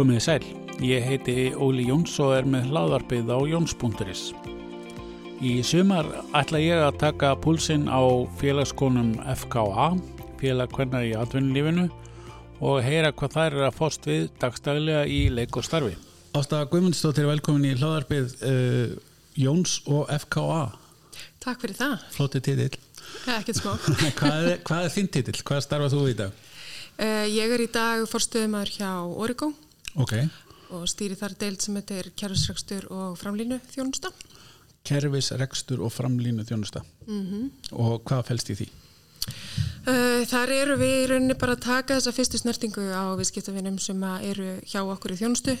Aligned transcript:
Komiði 0.00 0.20
sæl, 0.24 0.44
ég 0.80 1.02
heiti 1.04 1.32
Óli 1.60 1.82
Jóns 1.84 2.14
og 2.24 2.30
er 2.32 2.46
með 2.48 2.70
hlaðarpið 2.70 3.32
á 3.36 3.38
Jóns.is. 3.50 4.22
Í 5.44 5.50
sumar 5.60 6.08
ætla 6.40 6.62
ég 6.62 6.80
að 6.80 6.96
taka 7.02 7.34
púlsinn 7.36 7.84
á 7.84 8.00
félagskonum 8.40 9.10
FKA, 9.42 9.90
félagkvenna 10.40 11.04
í 11.04 11.12
atvinnulífinu 11.20 11.84
og 12.64 12.80
heyra 12.80 13.12
hvað 13.12 13.36
þær 13.36 13.58
er 13.58 13.66
að 13.68 13.76
fóst 13.76 14.08
við 14.08 14.26
dagstaglega 14.40 15.04
í 15.04 15.20
leik 15.36 15.60
og 15.60 15.68
starfi. 15.68 15.92
Ásta 16.32 16.64
Guðmundsdóttir, 16.72 17.28
velkomin 17.28 17.68
í 17.68 17.76
hlaðarpið 17.76 18.34
uh, 18.40 18.98
Jóns 19.36 19.82
og 19.84 20.08
FKA. 20.16 20.62
Takk 21.44 21.66
fyrir 21.66 21.82
það. 21.84 22.10
Flótið 22.16 22.48
titill. 22.48 22.84
Ekkert 23.36 23.60
smá. 23.60 23.74
hvað, 24.22 24.52
er, 24.54 24.60
hvað 24.64 24.86
er 24.88 24.94
þinn 24.96 25.16
titill? 25.18 25.40
Hvað 25.44 25.66
starfað 25.68 25.98
þú 25.98 26.06
í 26.08 26.20
dag? 26.24 26.44
Uh, 26.96 27.26
ég 27.28 27.52
er 27.52 27.68
í 27.68 27.74
dag 27.74 28.08
fórstöðumar 28.08 28.78
hjá 28.80 28.94
Origo 29.04 29.52
okay. 29.96 30.28
og 30.70 30.86
stýri 30.90 31.16
þar 31.18 31.32
deild 31.40 31.60
sem 31.64 31.74
þetta 31.78 31.94
er 32.00 32.06
kjærfisregstur 32.18 32.82
og 32.94 33.08
framlínu 33.20 33.56
þjónusta. 33.72 34.08
Kjærfisregstur 34.86 35.78
og 35.84 35.90
framlínu 35.92 36.42
þjónusta. 36.48 36.80
Mm 37.06 37.24
-hmm. 37.26 37.44
Og 37.72 38.04
hvað 38.04 38.26
fælst 38.28 38.50
í 38.50 38.54
því? 38.60 38.68
Þar 40.30 40.48
eru 40.52 40.76
við 40.76 41.02
í 41.02 41.06
rauninni 41.10 41.40
bara 41.40 41.52
að 41.56 41.64
taka 41.64 41.94
þessa 41.96 42.12
fyrstu 42.12 42.38
snertingu 42.38 42.82
á 42.92 43.16
viðskiptafinnum 43.16 43.78
sem 43.78 44.02
eru 44.02 44.60
hjá 44.66 44.82
okkur 44.84 45.12
í 45.12 45.16
þjónustu. 45.16 45.58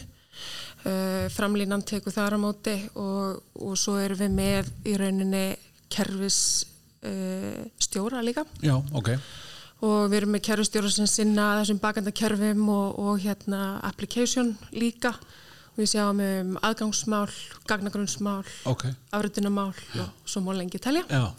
Framlínan 1.36 1.82
teku 1.82 2.10
þar 2.10 2.32
á 2.36 2.38
móti 2.40 2.88
og, 2.94 3.42
og 3.54 3.78
svo 3.78 3.98
erum 3.98 4.18
við 4.18 4.30
með 4.30 4.64
í 4.84 4.96
rauninni 4.96 5.56
kerfisstjóra 5.88 8.22
líka. 8.22 8.44
Já, 8.62 8.82
ok 8.92 9.08
og 9.80 10.10
við 10.10 10.20
erum 10.20 10.34
með 10.36 10.44
kerfustjóra 10.48 10.90
sem 10.92 11.08
sinna 11.08 11.52
þessum 11.60 11.80
bakanda 11.80 12.12
kerfum 12.12 12.68
og, 12.72 12.98
og 13.00 13.22
hérna 13.22 13.78
application 13.86 14.52
líka 14.76 15.14
og 15.14 15.80
við 15.80 15.90
sjáum 15.94 16.20
um 16.24 16.52
aðgangsmál, 16.66 17.30
gagnagrunnsmál, 17.70 18.44
okay. 18.68 18.92
afritunamál 19.16 19.72
og 19.72 20.28
svo 20.28 20.44
má 20.44 20.52
lengi 20.56 20.80
telja. 20.82 21.06
Já. 21.08 21.32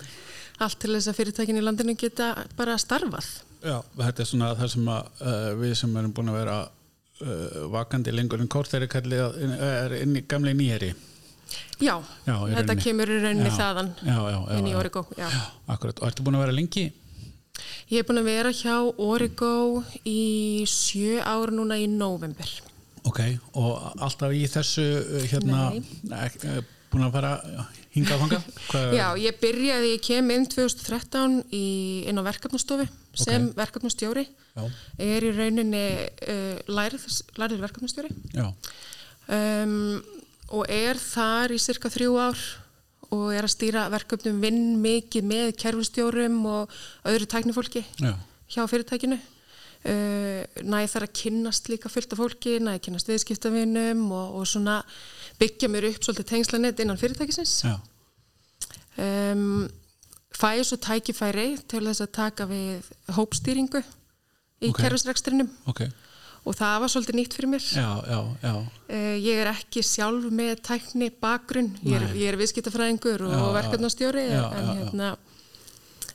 Allt 0.62 0.78
til 0.82 0.94
þess 0.94 1.10
að 1.10 1.18
fyrirtækin 1.18 1.58
í 1.58 1.64
landinu 1.64 1.96
geta 1.98 2.34
bara 2.58 2.78
starfað. 2.82 3.28
Já, 3.62 3.78
þetta 3.98 4.24
er 4.24 4.30
svona 4.30 4.52
það 4.58 4.74
sem 4.74 4.92
að, 4.94 5.10
uh, 5.22 5.48
við 5.60 5.74
sem 5.78 5.98
erum 6.02 6.14
búin 6.18 6.32
að 6.34 6.40
vera 6.40 6.58
uh, 6.66 7.62
vakandi 7.74 8.14
lengur 8.14 8.42
en 8.42 8.50
kort 8.50 8.74
er, 8.78 8.88
er 8.90 9.98
inn 10.02 10.18
í 10.18 10.26
gamlega 10.30 10.58
nýjeri. 10.58 10.92
Já, 11.82 11.96
já 12.28 12.36
þetta 12.54 12.76
kemur 12.78 13.10
í 13.10 13.18
rauninni 13.20 13.50
Já. 13.50 13.56
þaðan 13.58 13.88
Já, 14.06 14.18
inn 14.58 14.68
í. 14.70 14.74
Origo. 14.78 15.02
Akkurat, 15.68 15.98
og 16.00 16.08
ertu 16.08 16.26
búin 16.26 16.38
að 16.38 16.46
vera 16.46 16.56
lengi? 16.56 16.86
Ég 17.92 18.00
er 18.02 18.08
búin 18.08 18.22
að 18.22 18.30
vera 18.32 18.52
hjá 18.56 18.76
Origo 18.98 19.84
í 20.08 20.64
sjö 20.70 21.20
ára 21.24 21.52
núna 21.54 21.78
í 21.82 21.88
november. 21.92 22.50
Ok, 23.08 23.20
og 23.58 23.96
alltaf 23.98 24.32
í 24.38 24.44
þessu 24.52 24.84
uh, 25.02 25.24
hérna, 25.32 25.62
ek, 26.28 26.36
uh, 26.46 26.60
búin 26.92 27.08
að 27.08 27.16
fara 27.16 27.32
hingað 27.96 28.22
fangað? 28.22 28.46
Hvað- 28.70 28.94
Já, 28.96 29.08
ég 29.20 29.40
byrjaði, 29.42 29.90
ég 29.96 30.04
kem 30.06 30.30
inn 30.36 30.46
2013 30.52 31.40
í, 31.52 31.64
inn 32.12 32.22
á 32.22 32.24
verkefnastofu 32.30 32.86
sem 33.18 33.50
Ok. 33.50 33.56
verkefnastjóri. 33.58 34.28
Já, 34.56 34.64
Er 35.02 35.26
í 35.28 35.32
rauninni 35.36 35.84
uh, 36.06 36.58
lærið, 36.72 37.06
lærið 37.42 37.62
verkefnastjóri 37.66 38.10
já, 38.36 38.46
um, 39.32 40.02
og 40.52 40.66
er 40.72 41.00
þar 41.00 41.54
í 41.56 41.60
cirka 41.64 41.90
þrjú 41.94 42.18
ár 42.20 42.42
og 43.12 43.28
er 43.36 43.46
að 43.46 43.54
stýra 43.54 43.86
verkefnum 43.92 44.40
vinn 44.44 44.80
mikið 44.82 45.28
með 45.28 45.54
kerfustjórum 45.60 46.40
og 46.48 46.82
öðru 47.12 47.28
tæknifólki 47.32 47.84
já, 48.00 48.14
hjá 48.52 48.64
fyrirtækinu. 48.72 49.20
Uh, 49.82 50.46
næði 50.62 50.90
þar 50.92 51.06
að 51.08 51.16
kynnast 51.18 51.70
líka 51.72 51.90
fullt 51.90 52.12
af 52.14 52.20
fólki, 52.22 52.60
næði 52.62 52.78
að 52.78 52.84
kynnast 52.86 53.10
viðskiptavinum 53.10 54.04
og, 54.14 54.36
og 54.38 54.50
svona 54.50 54.78
byggja 55.42 55.72
mér 55.74 55.90
upp 55.90 56.06
svolítið 56.06 56.30
tengslanett 56.36 56.84
innan 56.84 57.00
fyrirtækisins. 57.02 57.56
Um, 59.02 59.66
fæði 60.38 60.68
svo 60.68 60.78
tækifæri 60.82 61.48
til 61.70 61.84
þess 61.88 62.06
að 62.06 62.14
taka 62.18 62.48
við 62.50 62.92
hópstýringu 63.16 63.82
í 63.82 64.70
Ok. 64.70 64.76
okay. 64.76 64.86
kerfisrekstrinum 64.86 65.50
ok, 65.70 65.82
og 66.46 66.56
það 66.58 66.80
var 66.82 66.90
svolítið 66.94 67.16
nýtt 67.20 67.36
fyrir 67.38 67.50
mér. 67.54 67.66
já, 67.76 67.90
já, 68.10 68.20
já, 68.44 68.54
Uh, 68.92 69.16
ég 69.24 69.38
er 69.40 69.48
ekki 69.54 69.80
sjálf 69.88 70.26
með 70.36 70.62
tækni 70.68 71.08
bakgrunn, 71.22 71.70
ég 71.88 72.02
er, 72.02 72.16
er 72.34 72.36
viðskiptafræðingur 72.42 73.22
og 73.24 73.54
verkefnastjóri 73.56 74.26
en, 74.36 74.68
hérna, 74.76 75.12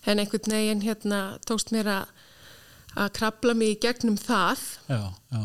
en 0.06 0.19
einhvern 0.20 0.53
veginn 0.53 0.82
hérna, 0.84 1.20
tókst 1.48 1.72
mér 1.72 1.88
að 1.88 2.10
að 2.97 3.10
krabla 3.12 3.53
mig 3.54 3.75
í 3.75 3.81
gegnum 3.81 4.14
það. 4.16 4.60
Já, 4.88 5.00
já, 5.32 5.41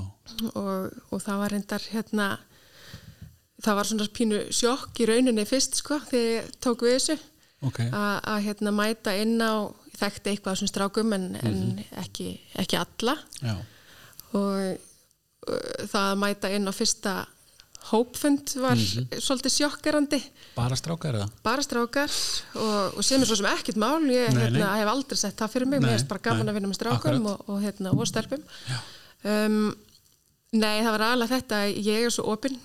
og, 0.55 0.91
og 1.11 1.19
það 1.23 1.39
var 1.41 1.51
reyndar 1.51 1.87
hérna 1.91 2.27
það 3.61 3.75
var 3.79 3.89
svona 3.89 4.07
pínu 4.15 4.37
sjokk 4.55 5.01
í 5.03 5.07
rauninni 5.09 5.43
fyrst 5.49 5.75
sko 5.81 5.97
þegar 6.09 6.29
ég 6.31 6.53
tók 6.63 6.85
við 6.87 6.95
þessu. 6.97 7.17
Ok, 7.67 7.79
að 7.93 8.15
að, 8.31 8.37
hérna 8.47 8.71
mæta 8.73 9.13
inn 9.21 9.35
á 9.43 9.69
þekkti 9.99 10.31
eitthvað 10.31 10.51
af 10.51 10.57
þessum 10.57 10.71
strákum 10.71 11.13
en, 11.13 11.27
Mhm. 11.35 11.47
en 11.47 11.83
ekki, 12.03 12.29
ekki 12.57 12.79
alla. 12.79 13.17
Já, 13.43 13.55
og 14.33 14.77
uh, 14.77 15.85
það 15.91 16.07
að 16.11 16.19
mæta 16.23 16.51
inn 16.55 16.67
á 16.69 16.73
fyrsta 16.73 17.13
hópfund 17.91 18.51
var 18.61 18.77
Mhm. 18.77 19.07
svolítið 19.17 19.53
sjokkerandi. 19.55 20.19
Bara 20.55 20.75
strákar 20.77 21.15
eða? 21.17 21.29
bara 21.43 21.61
strákar 21.65 22.11
og, 22.55 22.97
og 22.97 23.03
sem 23.03 23.21
er 23.21 23.25
svo 23.25 23.35
sem 23.39 23.47
ekkert 23.49 23.75
mál. 23.81 23.97
Ég 24.05 24.29
Nei, 24.33 24.43
hérna, 24.43 24.59
nei. 24.67 24.79
hef 24.83 24.87
aldrei 24.91 25.17
sett 25.17 25.35
það 25.39 25.49
fyrir 25.55 25.67
mig. 25.67 25.79
Nei, 25.81 25.89
mér 25.89 25.99
er 26.03 26.05
bara 26.11 26.19
gaman 26.27 26.49
að 26.51 26.53
vinna 26.59 26.69
með 26.69 26.77
strákum 26.77 27.25
og, 27.31 27.41
og, 27.49 27.57
hérna, 27.63 27.93
og 27.97 28.05
stelpum. 28.07 28.43
Um, 29.23 29.75
nei 30.53 30.81
það 30.83 30.91
var 30.97 31.03
alveg 31.07 31.29
þetta 31.33 31.57
ég 31.73 32.05
er 32.05 32.13
svo 32.13 32.25
opinn 32.33 32.57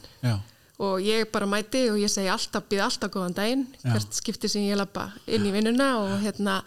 og 0.78 1.00
ég 1.00 1.30
bara 1.32 1.46
mæti 1.48 1.86
og 1.88 1.96
ég 1.96 2.10
segi 2.12 2.28
alltaf 2.28 2.64
býð 2.68 2.82
alltaf 2.84 3.10
góðan 3.14 3.34
daginn. 3.34 3.66
Já. 3.84 3.92
hvert 3.94 4.12
skipti 4.20 4.48
sem 4.52 4.62
ég 4.68 4.76
lappa 4.76 5.12
inn 5.26 5.46
í 5.48 5.52
vinnuna 5.54 5.94
og 6.02 6.20
hérna 6.20 6.58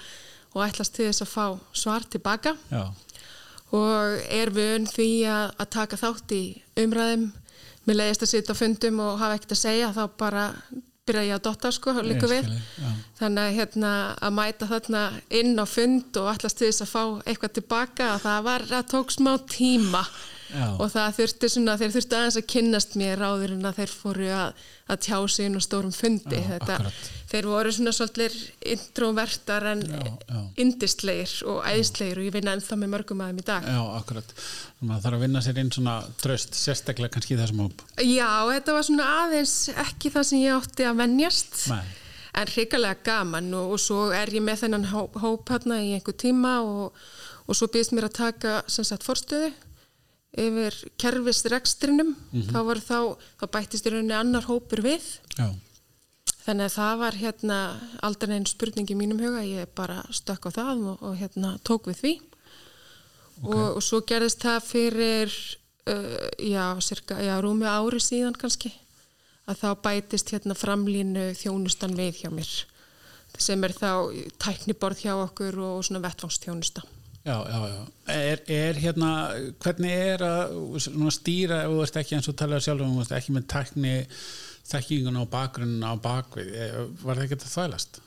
og 0.56 0.64
ætlast 0.66 0.96
til 0.98 1.06
þess 1.12 1.22
að 1.22 1.30
fá 1.30 1.60
svar 1.78 2.02
tilbaka. 2.10 2.56
Já, 2.72 2.88
og 3.76 4.20
er 4.34 4.52
vön 4.54 4.88
því 4.90 5.10
að, 5.30 5.56
að 5.62 5.72
taka 5.76 6.00
þátt 6.00 6.36
í 6.36 6.44
umræðum. 6.80 7.26
Mér 7.88 8.00
leiðist 8.02 8.26
að 8.26 8.32
sitja 8.34 8.56
á 8.58 8.62
fundum 8.62 9.02
og 9.06 9.20
hafa 9.22 9.38
ekkert 9.38 9.56
að 9.56 9.62
segja 9.64 9.92
þá 9.96 10.04
bara 10.20 10.46
byrja 11.10 11.26
ég 11.26 11.38
að 11.40 11.46
dotta 11.48 11.72
sko, 11.74 11.94
líka 12.06 12.30
við. 12.30 12.50
já. 12.78 12.90
þannig 13.20 13.44
að, 13.44 13.56
hérna, 13.58 13.94
að 14.22 14.36
mæta 14.38 14.68
þarna 14.70 15.04
inn 15.40 15.56
á 15.58 15.66
fund 15.70 16.20
og 16.22 16.30
ætlast 16.34 16.60
til 16.60 16.70
þess 16.70 16.86
að 16.86 16.92
fá 16.92 17.04
eitthvað 17.26 17.56
tilbaka 17.58 18.10
að 18.14 18.26
það 18.28 18.44
var 18.50 18.68
að 18.80 18.92
tók 18.94 19.16
smá 19.16 19.32
tíma 19.50 20.04
Já. 20.50 20.66
og 20.82 20.88
það 20.90 21.16
þurfti 21.20 21.50
svona, 21.54 21.76
þeir 21.78 21.92
þurfti 21.94 22.18
aðeins 22.18 22.38
að 22.40 22.46
kynnast 22.54 22.96
mér 22.98 23.22
áður 23.22 23.52
en 23.54 23.70
að 23.70 23.80
þeir 23.80 23.92
fóru 23.94 24.30
að, 24.34 24.64
að 24.90 25.02
tjá 25.06 25.18
sig 25.30 25.46
inn 25.50 25.60
á 25.60 25.62
stórum 25.62 25.94
fundi. 25.94 26.40
Já, 26.40 26.48
Þetta, 26.56 26.78
þeir 27.30 27.50
voru 27.52 27.74
svona 27.76 27.94
svolítið 27.94 28.38
introvertar 28.74 29.68
en 29.76 29.84
Já, 29.86 30.42
indislegir 30.66 31.36
og 31.52 31.62
æðislegir 31.70 32.22
og 32.24 32.28
ég 32.30 32.36
vinna 32.40 32.56
ennþá 32.58 32.80
með 32.82 32.94
mörgum 32.96 33.22
að 33.22 33.32
þeim 33.32 33.44
í 33.44 33.48
dag. 33.52 33.70
Já, 33.70 33.80
akkurat. 34.00 34.36
Maður 34.82 35.06
þarf 35.06 35.20
að 35.20 35.24
vinna 35.28 35.46
sér 35.46 35.62
inn 35.62 35.72
svona 35.76 35.96
tröst 36.24 36.58
sérstaklega 36.58 37.14
kannski 37.14 37.38
í 37.38 37.40
þessum 37.40 37.64
hóp. 37.68 37.86
Já, 38.02 38.30
þetta 38.50 38.78
var 38.80 38.90
svona 38.90 39.10
aðeins 39.24 39.56
ekki 39.86 40.14
það 40.18 40.30
sem 40.32 40.44
ég 40.48 40.58
átti 40.58 40.90
að 40.90 41.02
venjast. 41.06 41.66
Nei. 41.74 41.98
en 42.40 42.48
hrikalega 42.48 43.02
gaman 43.04 43.48
og, 43.58 43.72
og 43.74 43.80
svo 43.82 44.04
er 44.16 44.30
ég 44.32 44.44
með 44.46 44.62
þennan 44.62 44.86
hóp, 44.92 45.16
hóp 45.20 45.50
hérna 45.50 45.80
í 45.82 45.96
einhver 45.98 46.14
tíma 46.16 46.60
og, 46.62 47.00
og 47.50 47.58
svo 47.58 47.68
býðist 47.74 47.92
mér 47.98 48.06
að 48.08 48.20
taka 48.20 48.52
sem 48.70 48.86
sagt 48.86 49.04
forstöðu 49.04 49.50
yfir 50.38 50.76
kerfisrekstrinum 51.02 52.14
þá, 52.52 52.60
var 52.68 52.82
þá, 52.84 53.00
þá 53.42 53.46
bættist 53.56 53.88
í 53.88 53.94
rauninni 53.94 54.18
annar 54.18 54.46
hópur 54.46 54.84
við. 54.86 55.06
Já, 55.40 55.50
þannig 56.46 56.68
að 56.68 56.76
það 56.76 57.00
var 57.04 57.20
hérna 57.20 57.60
aldrei 58.06 58.36
einn 58.38 58.50
spurning 58.50 58.90
í 58.90 58.98
mínum 58.98 59.22
huga 59.22 59.46
ég 59.46 59.72
bara 59.78 60.04
stökk 60.14 60.50
á 60.50 60.58
það 60.62 60.84
og, 60.94 61.02
og 61.06 61.18
hérna 61.20 61.56
tók 61.66 61.90
við 61.90 62.04
því. 62.04 62.14
Og, 63.40 63.66
og 63.78 63.82
svo 63.86 64.02
gerðist 64.04 64.44
það 64.44 64.66
fyrir 64.68 65.34
uh, 65.88 66.28
já, 66.44 66.64
cirka, 66.84 67.20
já, 67.24 67.38
rúmi 67.40 67.68
ári 67.70 68.02
síðan 68.04 68.36
kannski 68.36 68.74
að 69.50 69.62
þá 69.64 69.70
bætist 69.86 70.34
hérna 70.34 70.58
framlínu 70.58 71.32
þjónustan 71.40 71.96
við 71.98 72.24
hjá 72.24 72.30
mér 72.34 72.52
sem 73.40 73.64
er 73.64 73.74
þá 73.74 73.92
tækniborð 74.42 75.06
hjá 75.06 75.14
okkur 75.16 75.58
og 75.64 75.86
svona 75.88 76.04
vettvangsþjónusta 76.04 76.84
já, 77.26 77.38
já, 77.52 77.60
já. 77.68 77.80
Er, 78.16 78.44
er 78.48 78.80
hérna 78.84 79.10
hvernig 79.64 79.92
er 79.92 80.24
að 80.26 81.10
stýra 81.14 81.64
ef 81.66 81.74
þú 81.74 81.82
ert 81.86 82.00
ekki 82.04 82.18
eins 82.18 82.30
og 82.32 82.38
talaðu 82.40 82.66
sjálf 82.68 82.86
um 82.86 83.02
ekki 83.04 83.36
með 83.36 83.50
tækni 83.54 83.96
þekkingun 84.70 85.22
og 85.24 85.32
bakgrunn 85.32 85.82
á 85.82 85.94
bakvið 86.00 86.54
Eh, 86.54 86.78
var 87.04 87.18
það 87.18 87.26
ekki 87.26 87.40
að 87.40 87.50
þvælast? 87.54 88.02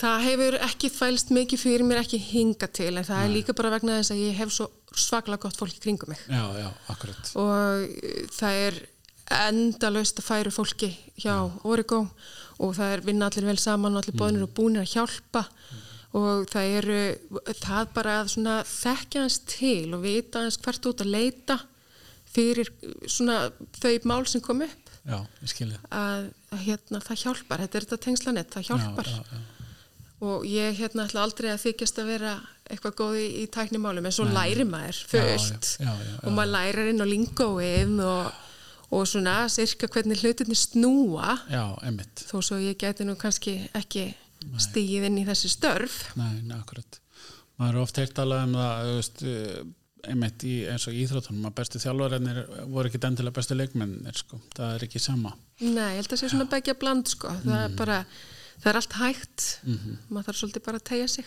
Það 0.00 0.22
hefur 0.24 0.56
ekki 0.64 0.90
þvælst 0.94 1.32
mikið 1.36 1.60
fyrir 1.60 1.84
mér 1.84 2.00
ekki 2.00 2.20
hinga 2.22 2.68
til 2.72 2.94
en 2.94 3.04
það 3.04 3.24
er 3.24 3.34
líka 3.34 3.54
bara 3.56 3.72
vegna 3.74 3.98
þess 3.98 4.14
að 4.14 4.22
ég 4.22 4.38
hef 4.38 4.54
svo 4.54 4.70
svaklega 4.96 5.44
gott 5.44 5.58
fólk 5.60 5.76
kringum 5.82 6.14
mig. 6.14 6.22
Já, 6.24 6.44
já, 6.56 6.68
akkurat. 6.92 7.32
Og 7.36 7.84
uh, 7.84 8.22
það 8.32 8.62
er 8.64 8.80
endalaust 9.50 10.18
að 10.18 10.26
færu 10.26 10.54
fólki 10.54 10.88
hjá 11.20 11.34
Origo 11.68 12.00
og 12.60 12.72
það 12.78 12.94
er 12.94 13.04
vinna 13.06 13.28
allir 13.28 13.46
vel 13.46 13.60
saman 13.60 13.94
og 13.94 14.02
allir 14.02 14.18
bóðinir 14.18 14.46
og 14.48 14.54
búinir 14.56 14.82
að 14.82 14.96
hjálpa 14.96 15.44
og 16.16 16.46
það 16.50 16.72
eru 16.80 17.00
það 17.60 17.92
bara 17.94 18.16
að 18.20 18.32
svona 18.34 18.56
þekkja 18.66 19.24
hans 19.24 19.38
til 19.46 19.94
og 19.94 20.02
vita 20.02 20.42
hans 20.42 20.58
hvert 20.62 20.88
út 20.90 21.04
að 21.04 21.12
leita 21.14 21.60
fyrir 22.30 22.70
svona 23.06 23.50
þau 23.78 23.92
mál 24.10 24.24
sem 24.26 24.42
kom 24.42 24.64
upp. 24.66 24.90
Já, 25.00 25.16
að, 25.96 26.26
að 26.52 26.60
hérna, 26.66 27.00
það 27.02 27.22
hjálpar, 27.24 27.62
þetta 27.64 27.78
er 27.78 27.86
þetta 27.86 27.98
tengslanett, 28.04 28.50
það 28.52 28.66
hjálpar. 28.68 29.08
Já, 29.08 29.22
já, 29.30 29.40
og 30.20 30.44
ég 30.44 30.76
hérna 30.76 31.06
ætla 31.08 31.22
aldrei 31.24 31.48
að 31.54 31.62
þykjast 31.64 31.98
að 32.02 32.10
vera 32.12 32.34
eitthvað 32.70 32.96
góð 32.98 33.18
í, 33.22 33.26
í 33.40 33.44
tæknimálum 33.50 34.06
en 34.06 34.14
svo 34.14 34.26
læri 34.28 34.66
maður 34.68 34.98
fullt 35.10 35.70
og 35.80 36.34
maður 36.36 36.52
lærir 36.52 36.90
inn 36.92 37.00
á 37.02 37.06
lingóið 37.08 37.94
og, 38.04 38.42
og 38.92 39.06
svona 39.08 39.36
sirka 39.50 39.88
hvernig 39.90 40.20
hlutinni 40.20 40.58
snúa. 40.58 41.38
Þó 42.20 42.36
svo 42.44 42.60
ég 42.60 42.76
geti 42.78 43.08
nú 43.08 43.16
kannski 43.18 43.56
ekki 43.80 44.10
stíð 44.58 45.04
inn 45.10 45.18
í 45.20 45.26
þessi 45.28 45.50
störf 45.52 45.98
Nei, 46.16 46.40
nei, 46.42 46.56
akkurat. 46.58 47.00
Maður 47.60 47.74
er 47.76 47.82
oft 47.82 47.96
heilt 48.00 48.18
alveg 48.22 48.46
um 48.48 48.54
það, 48.56 48.90
veist, 48.96 49.22
eh, 49.28 49.62
einmitt 50.10 50.44
í, 50.48 50.54
eins 50.72 50.86
og 50.88 50.94
í 50.96 51.02
íþróttunum, 51.04 51.44
að 51.50 51.54
bestu 51.60 51.78
þjálfarennir 51.82 52.38
voru 52.72 52.88
ekki 52.88 53.00
endilega 53.04 53.36
bestu 53.36 53.54
leikmennir, 53.58 54.16
sko. 54.16 54.38
Það 54.56 54.74
er 54.78 54.84
ekki 54.86 55.00
sama. 55.04 55.34
Nei, 55.60 55.90
ég 55.92 56.00
held 56.00 56.14
að 56.16 56.22
sé 56.22 56.30
svona 56.32 56.48
begja 56.48 56.74
bland 56.80 57.06
sko, 57.12 57.28
það 57.28 57.44
Mm. 57.44 57.64
er 57.64 57.76
bara 57.76 57.98
það 58.62 58.70
er 58.70 58.76
allt 58.80 58.92
hægt, 59.00 59.58
Mhm. 59.64 59.98
maður 60.10 60.24
þarf 60.30 60.40
svolítið 60.40 60.64
bara 60.64 60.78
að 60.78 60.84
tegja 60.84 61.08
sig 61.08 61.24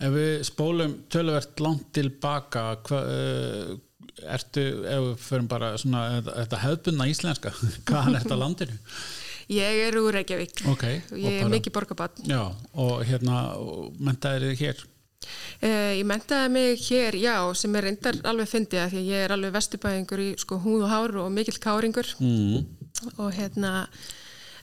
Ef 0.00 0.10
við 0.12 0.44
spólum 0.44 0.94
töluvert 1.08 1.60
langt 1.60 1.92
tilbaka, 1.92 2.76
hva, 2.84 2.98
uh, 3.04 3.76
ertu, 4.32 4.64
ef 4.84 5.00
við 5.04 5.16
förum 5.20 5.48
bara 5.48 5.74
svona, 5.76 6.22
þetta- 6.22 6.36
þetta 6.46 6.58
hefðbunna 6.64 7.08
íslenska, 7.12 7.50
hvaðan 7.86 8.16
ertu 8.16 8.32
að 8.32 8.40
landinu? 8.40 8.78
Ég 9.52 9.80
er 9.86 9.94
úr 10.00 10.10
Reykjavík 10.16 10.64
Ok, 10.72 10.84
og 11.12 11.18
ég 11.22 11.40
er 11.44 11.50
mikið 11.52 11.74
borgarbann 11.76 12.26
Já, 12.26 12.40
og 12.74 13.02
hérna, 13.06 13.36
mentaðir 14.02 14.48
þið 14.50 14.62
hér? 14.64 14.84
Uh, 15.62 15.92
ég 15.98 16.04
mentaði 16.06 16.50
mig 16.54 16.82
hér, 16.86 17.16
já, 17.18 17.34
sem 17.58 17.74
er 17.78 17.86
reyndar 17.88 18.18
alveg 18.30 18.50
fyndið 18.50 18.82
að 18.82 18.90
því 18.92 18.98
að 19.00 19.08
ég 19.12 19.24
er 19.26 19.34
alveg 19.36 19.54
vestubæðingur 19.56 20.22
í 20.22 20.28
sko 20.42 20.58
húð 20.62 20.84
og 20.86 20.90
hár 20.92 21.16
og 21.24 21.30
mikill 21.34 21.58
káringur 21.62 22.10
Mm. 22.20 22.66
og 23.18 23.32
hérna 23.36 23.72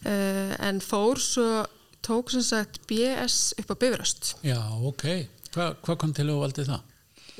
uh, 0.05 0.53
en 0.67 0.79
fór 0.83 1.19
svo 1.21 1.65
tók 2.03 2.31
sem 2.33 2.41
sagt 2.43 2.81
BS 2.89 3.53
upp 3.59 3.71
á 3.71 3.75
Bifröst. 3.79 4.33
Já, 4.43 4.59
ok. 4.83 5.05
Hva, 5.53 5.69
hvað 5.83 5.99
kom 6.01 6.13
til 6.15 6.27
að 6.27 6.41
valdi 6.43 6.65
það? 6.67 6.81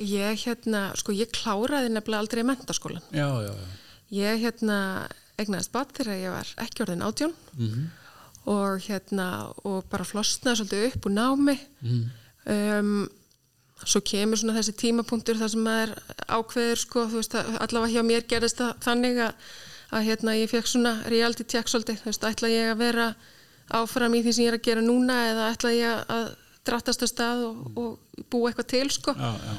Ég 0.00 0.44
hérna, 0.46 0.84
sko 0.98 1.12
ég 1.14 1.28
kláraði 1.34 1.90
nefnilega 1.92 2.22
aldrei 2.24 2.40
í 2.42 2.46
mentaskólan. 2.48 3.04
Já, 3.12 3.28
já, 3.44 3.52
já. 3.52 3.66
Ég 4.14 4.40
hérna 4.46 4.78
egnaðist 5.40 5.72
bat 5.74 5.92
þegar 5.96 6.20
ég 6.20 6.34
var 6.34 6.54
ekki 6.64 6.86
orðin 6.86 7.06
átjón 7.06 7.36
Mm 7.58 7.84
og 8.44 8.80
hérna 8.84 9.26
og 9.64 9.84
bara 9.88 10.04
flosnaði 10.04 10.60
svolítið 10.60 10.86
upp 10.90 11.06
úr 11.08 11.14
námi. 11.14 11.58
Mm. 11.80 12.02
um, 12.52 12.96
svo 13.84 14.00
kemur 14.06 14.38
svona 14.38 14.54
þessi 14.58 14.74
tímapunktur 14.80 15.38
þar 15.40 15.50
sem 15.52 15.64
maður 15.64 15.94
ákveður 16.28 16.80
sko, 16.80 17.06
þú 17.10 17.20
veist, 17.20 17.34
að 17.36 17.56
allavega 17.64 17.92
hjá 17.94 18.06
mér 18.06 18.26
gerðist 18.30 18.60
það 18.60 18.84
þannig 18.84 19.20
að, 19.24 19.48
að 19.90 20.06
hérna 20.08 20.36
ég 20.38 20.52
fekk 20.52 20.70
svona 20.70 20.92
reality 21.10 21.46
check 21.48 21.72
svolítið, 21.72 21.98
þú 22.00 22.10
veist, 22.12 22.26
ætla 22.30 22.52
ég 22.52 22.70
að 22.70 22.80
vera 22.84 23.08
áfram 23.74 24.14
í 24.14 24.22
því 24.22 24.36
sem 24.36 24.44
ég 24.44 24.52
er 24.52 24.58
að 24.60 24.66
gera 24.68 24.84
núna 24.84 25.18
eða 25.32 25.50
ætla 25.50 25.74
ég 25.74 26.14
að 26.14 26.30
drattast 26.64 27.04
á 27.04 27.06
stað 27.10 27.44
og, 27.48 27.64
og 27.74 28.24
búa 28.32 28.52
eitthvað 28.52 28.70
til 28.72 28.86
sko. 28.94 29.16
Já, 29.18 29.32
já, 29.40 29.56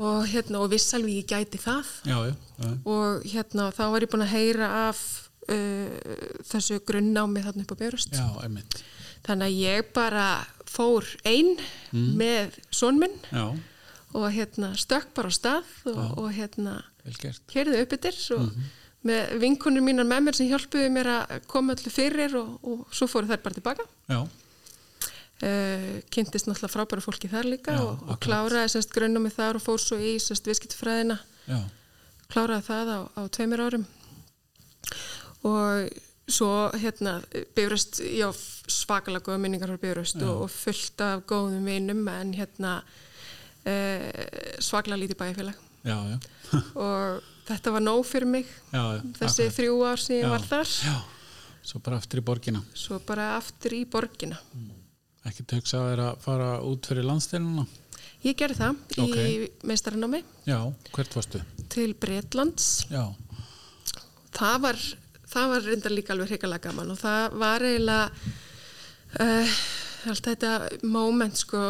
og 0.00 0.28
hérna, 0.30 0.62
og 0.64 0.70
viss 0.72 0.94
alveg 0.96 1.20
ég 1.20 1.28
gæti 1.28 1.60
það. 1.60 1.88
Já, 2.08 2.16
já, 2.30 2.34
já. 2.64 2.70
og 2.88 3.26
hérna, 3.28 3.68
þá 3.76 3.82
var 3.92 4.06
ég 4.06 4.12
búin 4.12 4.24
að 4.24 4.32
heyra 4.34 4.70
af 4.88 5.02
uh, 5.50 6.40
þessu 6.50 6.80
grunnnámi 6.88 7.44
þarna 7.44 7.66
upp 7.66 7.74
á 7.76 7.78
einmitt. 8.44 8.80
þannig 9.26 9.46
að 9.46 9.58
ég 9.60 9.90
bara 9.96 10.26
fór 10.70 11.06
einn 11.28 11.56
með 11.92 12.56
son 12.72 13.00
minn 13.00 13.16
Já, 13.28 13.50
og 14.16 14.28
hérna 14.32 14.72
stökk 14.78 15.10
bara 15.14 15.28
á 15.28 15.34
stað 15.34 15.72
og, 15.90 16.18
og 16.24 16.30
hérna 16.32 16.78
kerði 17.52 17.82
upp 17.84 17.92
yfir 17.98 18.20
og 18.38 18.54
með 19.06 19.34
vinkunum 19.40 19.86
mínar 19.88 20.08
með 20.08 20.26
mér 20.26 20.36
sem 20.36 20.48
hjálpuði 20.50 20.90
mér 20.92 21.08
að 21.14 21.36
koma 21.48 21.76
öllu 21.76 21.92
fyrir 21.92 22.34
og, 22.40 22.56
og 22.64 22.88
svo 22.92 23.08
fóru 23.08 23.30
þær 23.30 23.42
bara 23.44 23.56
tilbaka. 23.56 23.86
Já, 24.10 24.20
uh, 25.42 26.00
kynntist 26.12 26.48
náttúrulega 26.48 26.72
frábæra 26.72 27.04
fólki 27.04 27.30
þar 27.32 27.48
líka 27.50 27.74
Já, 27.76 27.82
og, 27.84 28.04
og 28.08 28.20
kláraði 28.22 28.74
semst 28.74 28.94
grunnum 28.94 29.28
þar 29.32 29.60
og 29.60 29.64
fór 29.64 29.82
svo 29.82 29.98
í 30.00 30.16
semst 30.22 30.48
viðskiptfræðina 30.48 31.18
kláraði 32.30 32.66
það 32.66 32.92
á, 32.94 32.98
á 33.18 33.20
tveimur 33.34 33.64
árum. 33.64 33.86
Og 35.48 35.90
svo 36.30 36.50
hérna 36.78 37.18
byrjast, 37.56 38.02
já 38.04 38.28
svakalega 38.70 39.26
góða 39.26 39.42
minningar 39.42 39.72
frá 39.72 39.82
byrjast 39.82 40.20
og, 40.22 40.44
og 40.44 40.52
fullt 40.52 41.02
af 41.02 41.24
góðum 41.30 41.66
vinum 41.66 42.04
en 42.12 42.34
hérna 42.38 42.80
uh, 42.84 44.08
svakalega 44.62 45.02
lítið 45.04 45.20
bæjarfélag. 45.22 45.62
Já, 45.82 45.96
já. 46.12 46.18
og 46.86 47.24
þetta 47.48 47.74
var 47.74 47.86
nóg 47.86 48.04
fyrir 48.06 48.30
mig. 48.30 48.52
Þessi 48.70 49.48
akkurat. 49.48 49.56
þrjú 49.56 49.80
ár 49.88 50.04
sem 50.04 50.20
ég 50.20 50.30
var 50.30 50.44
þar. 50.52 50.76
Já, 50.86 50.98
svo 51.72 51.82
bara 51.82 51.98
aftur 51.98 52.22
í 52.22 52.26
borgina. 52.30 52.62
svo 52.74 53.00
bara 53.06 53.32
aftur 53.38 53.74
í 53.80 53.82
borgina 53.90 54.38
Ekki 55.28 55.44
töksa 55.52 55.80
að 55.82 55.88
vera 55.92 56.06
að 56.14 56.20
fara 56.24 56.50
út 56.64 56.86
fyrir 56.88 57.04
landsteluna? 57.08 57.66
ég 58.24 58.36
gerði 58.36 58.56
það 58.58 59.00
Ok. 59.00 59.16
í 59.16 59.34
meistaranámi 59.68 60.18
Já, 60.44 60.58
hvert 60.92 61.14
varstu? 61.16 61.40
til 61.72 61.94
Bretlands 61.96 62.66
Já, 62.90 63.06
það 64.36 64.56
var, 64.66 64.80
það 65.32 65.48
var 65.54 65.64
reyndar 65.68 65.94
líka 65.94 66.12
alveg 66.14 66.34
hrikalega 66.34 66.68
gaman 66.68 66.92
og 66.92 66.98
það 67.00 67.38
var 67.40 67.64
eiginlega 67.64 68.10
uh, 69.24 69.54
allt 70.10 70.28
þetta 70.30 70.52
moment 70.88 71.36
sko, 71.40 71.62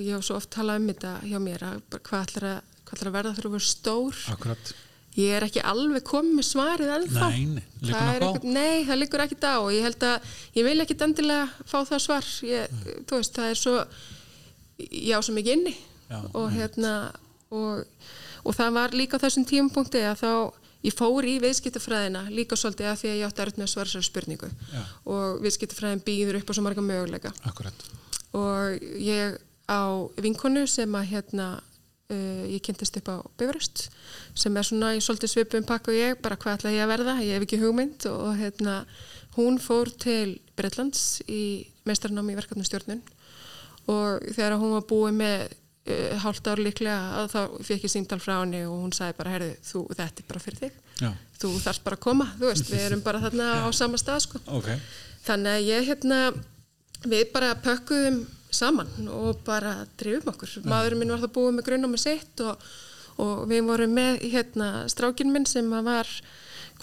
ég 0.00 0.12
hef 0.16 0.24
svo 0.28 0.36
oft 0.40 0.52
talað 0.52 0.82
um 0.82 0.90
þetta 0.92 1.14
hjá 1.28 1.38
mér 1.44 1.64
að 1.70 1.80
hvað 2.08 2.26
ætlar 2.28 2.48
að, 2.50 2.60
að 2.94 3.14
verða 3.16 3.34
verður 3.40 3.64
stór 3.64 4.20
akkurat. 4.36 4.74
Ég 5.14 5.30
er 5.36 5.46
ekki 5.46 5.62
alveg 5.62 6.02
komið 6.08 6.34
með 6.38 6.46
svarið 6.48 6.92
ennþá. 6.96 7.28
Nei, 7.30 7.44
nei, 7.46 7.62
liggur 7.80 8.00
Það 8.00 8.16
ekkert- 8.16 8.48
nei, 8.56 8.84
það 8.88 8.98
liggur 8.98 9.22
ekkit 9.24 9.44
á. 9.46 9.54
Og 9.62 9.70
ég 9.72 9.82
held 9.86 10.06
að 10.08 10.32
ég 10.58 10.64
vil 10.64 10.80
ekkit 10.84 11.04
endilega 11.06 11.48
fá 11.70 11.78
það 11.86 12.02
svar. 12.02 12.24
Ég, 12.42 12.68
veist, 13.10 13.34
það 13.38 13.50
er 13.50 13.60
svo 13.60 13.76
já, 14.90 15.16
svo 15.22 15.34
mikið 15.36 15.52
inni. 15.58 15.76
Já, 16.10 16.18
og 16.34 16.50
hérna 16.52 16.94
og, 17.54 17.84
og 18.44 18.54
það 18.58 18.72
var 18.74 18.90
líka 18.90 19.16
á 19.16 19.22
þessum 19.24 19.46
tímapunkti 19.48 20.02
að 20.02 20.20
þá 20.24 20.30
ég 20.84 20.92
fór 20.98 21.24
í 21.24 21.38
viðskiptafræðina 21.40 22.26
líka 22.34 22.58
svolítið 22.60 22.90
að 22.90 22.98
því 23.00 23.08
að 23.12 23.18
ég 23.20 23.28
átti 23.30 23.56
með 23.56 23.64
að 23.64 23.72
svara 23.72 23.88
þessari 23.88 24.08
spurningu. 24.10 24.50
Já. 24.74 24.82
og 25.08 25.38
viðskiptafræðin 25.44 26.02
býður 26.04 26.40
upp 26.42 26.50
á 26.50 26.52
svo 26.52 26.64
marga 26.66 26.84
möguleika. 26.84 27.32
Akkurat. 27.48 27.86
og 28.34 28.82
ég 29.00 29.38
á 29.70 29.80
vinkonu 30.20 30.66
sem 30.68 30.90
að 30.92 31.08
hérna 31.14 31.46
uh, 32.12 32.44
ég 32.50 32.62
kynntist 32.64 32.98
upp 33.00 33.10
á 33.10 33.16
Bifröst 33.40 33.88
sem 34.34 34.56
er 34.56 34.66
svona 34.66 34.94
í 34.96 35.02
svolítið 35.04 35.32
svipum 35.32 35.66
pakk 35.68 35.90
og 35.92 35.98
ég 35.98 36.22
bara 36.24 36.38
hvað 36.40 36.58
ætla 36.58 36.74
ég 36.74 36.84
að 36.84 36.92
verða, 36.94 37.18
ég 37.24 37.38
hef 37.38 37.46
ekki 37.46 37.60
hugmynd 37.62 38.08
og 38.10 38.34
hérna 38.40 38.82
hún 39.38 39.58
fór 39.62 39.90
til 39.90 40.38
Bretlands 40.58 41.22
í 41.26 41.66
meistarnámi 41.88 42.34
í 42.34 42.38
verkefnustjórnun 42.38 43.02
og 43.90 44.24
þegar 44.32 44.58
hún 44.60 44.74
var 44.76 44.86
búið 44.88 45.18
með 45.18 45.38
uh, 45.90 46.14
hálft 46.24 46.48
ár 46.48 46.62
líklega 46.62 47.26
þá 47.32 47.40
fekk 47.66 47.86
ég 47.88 47.92
símtal 47.92 48.20
frá 48.22 48.38
henni 48.40 48.64
og 48.68 48.78
hún 48.84 48.94
sagði 48.96 49.18
bara, 49.20 49.34
herðu, 49.36 49.50
þú, 49.66 49.84
þetta 49.92 50.22
er 50.22 50.28
bara 50.30 50.44
fyrir 50.44 50.62
þig. 50.62 50.78
Já, 51.02 51.10
þú 51.42 51.50
þarfst 51.64 51.84
bara 51.84 51.98
að 51.98 52.04
koma, 52.06 52.28
þú 52.38 52.50
veist, 52.50 52.70
við 52.70 52.86
erum 52.86 53.04
bara 53.04 53.20
þarna 53.24 53.50
á 53.66 53.68
sama 53.74 54.00
stað 54.00 54.22
sko. 54.28 54.40
Ok. 54.60 54.70
Þannig 55.24 55.58
að 55.58 55.68
ég 55.68 55.88
hérna, 55.90 56.20
við 57.04 57.26
bara 57.34 57.54
pökkuðum 57.64 58.22
saman 58.56 59.08
og 59.12 59.42
bara 59.46 59.76
drifum 60.00 60.32
okkur. 60.34 60.58
Maðurinn 60.70 61.02
minn 61.02 61.14
var 61.14 61.24
það 61.24 61.34
búið 61.36 61.56
með 61.56 61.66
grunn 61.68 61.88
á 61.88 61.90
með 61.92 62.02
sitt 62.04 62.44
og, 62.44 62.68
og 63.24 63.44
við 63.50 63.64
vorum 63.68 63.96
með 63.98 64.24
hérna 64.34 64.70
strákinn 64.92 65.32
minn 65.34 65.46
sem 65.48 65.68
var, 65.86 66.10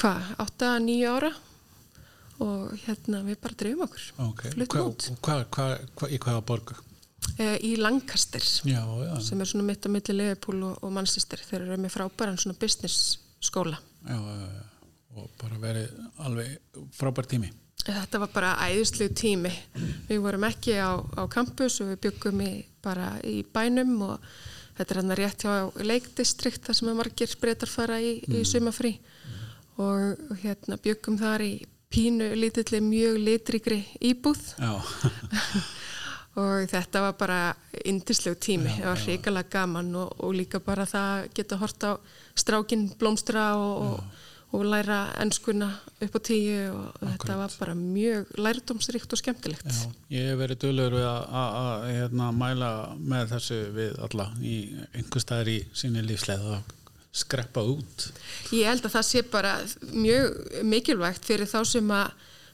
hvað, 0.01 0.31
8-9 0.45 0.99
ára 1.11 1.33
og 2.41 2.71
hérna 2.85 3.21
við 3.27 3.41
bara 3.43 3.59
drifum 3.63 3.85
okkur. 3.87 4.07
Ok. 4.29 4.47
Fluttum 4.55 5.19
Hva, 5.21 5.41
hva, 5.45 5.67
hva, 5.99 6.09
í 6.09 6.19
hvaða 6.21 6.41
borgu? 6.47 6.79
E, 7.37 7.53
í 7.63 7.75
Lancaster 7.77 8.41
Já, 8.65 8.81
já, 8.81 9.11
sem 9.21 9.41
er 9.43 9.49
svona 9.49 9.67
mitt 9.67 9.85
á 9.85 9.89
milli 9.93 10.15
Leifupúl 10.17 10.63
og, 10.71 10.79
og 10.81 10.93
Manchester. 10.95 11.41
Þeir 11.45 11.67
eru 11.67 11.77
með 11.83 11.95
frábæran 11.95 12.39
svona 12.41 12.57
business 12.59 13.19
skóla. 13.41 13.77
já, 14.07 14.17
já, 14.17 14.45
já. 14.49 14.70
Og 15.17 15.27
bara 15.41 15.57
verið 15.59 15.91
alveg 16.23 16.79
frábær 16.95 17.27
tími. 17.27 17.51
Þetta 17.81 18.21
var 18.21 18.31
bara 18.31 18.51
æðislu 18.69 19.09
tími. 19.17 19.51
Við 20.07 20.21
vorum 20.23 20.45
ekki 20.47 20.77
á, 20.77 21.01
á 21.01 21.23
campus 21.31 21.79
og 21.81 21.91
við 21.91 22.01
byggum 22.05 22.43
í, 22.45 22.51
bara 22.83 23.15
í 23.25 23.41
bænum 23.43 23.95
og 24.05 24.31
þetta 24.77 24.93
er 24.93 25.01
hann 25.01 25.17
rétt 25.17 25.45
hjá 25.45 25.81
leikdistrikt 25.81 26.67
þar 26.67 26.77
sem 26.77 26.91
að 26.91 26.99
margir 27.01 27.35
breytar 27.41 27.71
fara 27.71 27.99
í, 27.99 28.19
í 28.29 28.45
sumafrí 28.47 28.95
og 29.81 30.37
hérna 30.43 30.77
byggum 30.81 31.17
þar 31.19 31.43
í 31.47 31.53
pínu 31.91 32.31
lítilli 32.37 32.79
mjög 32.85 33.19
litrigri 33.25 33.81
íbúð. 34.11 34.45
Og 36.39 36.63
þetta 36.71 37.01
var 37.03 37.15
bara 37.19 37.39
indislegu 37.83 38.37
tími, 38.39 38.71
það 38.77 38.87
var 38.87 39.01
hrikalega 39.03 39.51
gaman 39.51 39.89
og, 39.99 40.13
og 40.23 40.35
líka 40.37 40.61
bara 40.63 40.85
það 40.87 41.25
geta 41.35 41.57
hort 41.59 41.83
á 41.83 41.91
strákin 42.39 42.85
blómstra 42.95 43.49
og, 43.59 43.81
og, 43.83 44.21
og 44.51 44.65
læra 44.67 44.99
ennskuna 45.23 45.69
upp 46.03 46.15
á 46.17 46.19
tíu 46.27 46.57
og 46.73 46.97
þetta 46.99 47.37
var 47.39 47.53
bara 47.59 47.75
mjög 47.77 48.33
lærdómsríkt 48.35 49.13
og 49.15 49.21
skemmtilegt. 49.21 49.65
já. 49.65 49.91
Ég 50.11 50.27
hef 50.31 50.39
verið 50.41 50.59
dölur 50.65 50.97
við 50.97 51.07
að, 51.07 51.85
hérna, 51.87 52.31
mæla 52.35 52.71
með 52.99 53.31
þessu 53.35 53.59
við 53.77 54.01
alla 54.07 54.27
í 54.43 54.55
einhver 54.93 55.23
staðar 55.23 55.51
í 55.53 55.57
sinni 55.73 56.03
lífsleið 56.03 56.49
og 56.57 56.75
skreppa 57.11 57.63
út 57.67 58.09
Ég 58.55 58.67
held 58.67 58.85
að 58.87 58.95
það 58.97 59.07
sé 59.07 59.23
bara 59.27 59.55
mjög 59.91 60.35
mikilvægt 60.63 61.25
fyrir 61.27 61.49
þá 61.49 61.61
sem 61.67 61.95
að 61.95 62.11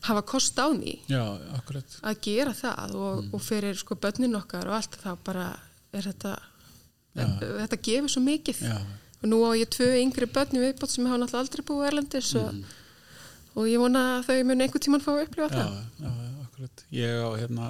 hafa 0.07 0.21
kost 0.29 0.57
á 0.61 0.69
því 0.69 0.93
Já, 1.09 1.23
akkurat 1.57 1.97
að 2.05 2.21
gera 2.29 2.53
það 2.57 2.95
og, 3.01 3.25
og 3.33 3.41
fyrir 3.41 3.77
sko 3.77 3.97
börnin 4.01 4.37
okkar 4.37 4.69
og 4.69 4.77
allt 4.77 4.97
þá 5.01 5.11
bara 5.25 5.47
er 5.93 6.09
þetta 6.09 6.37
þetta 7.17 7.81
gefur 7.89 8.11
svo 8.13 8.21
mikið 8.25 8.61
Já. 8.65 8.77
Og 9.21 9.29
nú 9.31 9.41
á 9.45 9.51
ég 9.57 9.69
tvö 9.74 9.88
yngri 10.01 10.27
börni 10.29 10.62
viðbót 10.62 10.93
sem 10.93 11.07
hafa 11.09 11.21
náttúrulega 11.24 11.43
aldrei 11.45 11.67
búið 11.69 11.88
erlendis 11.89 12.31
og, 12.38 12.62
og 13.57 13.69
ég 13.69 13.81
vona 13.81 14.03
að 14.17 14.27
þau 14.29 14.38
muni 14.50 14.67
einhvern 14.67 14.86
tíman 14.86 15.03
fá 15.05 15.12
að 15.15 15.24
upplifa 15.25 15.50
það 15.53 15.71
já, 15.71 15.86
já, 16.05 16.12
akkurat. 16.45 16.86
Ég 16.97 17.12
á 17.25 17.29
hérna 17.41 17.65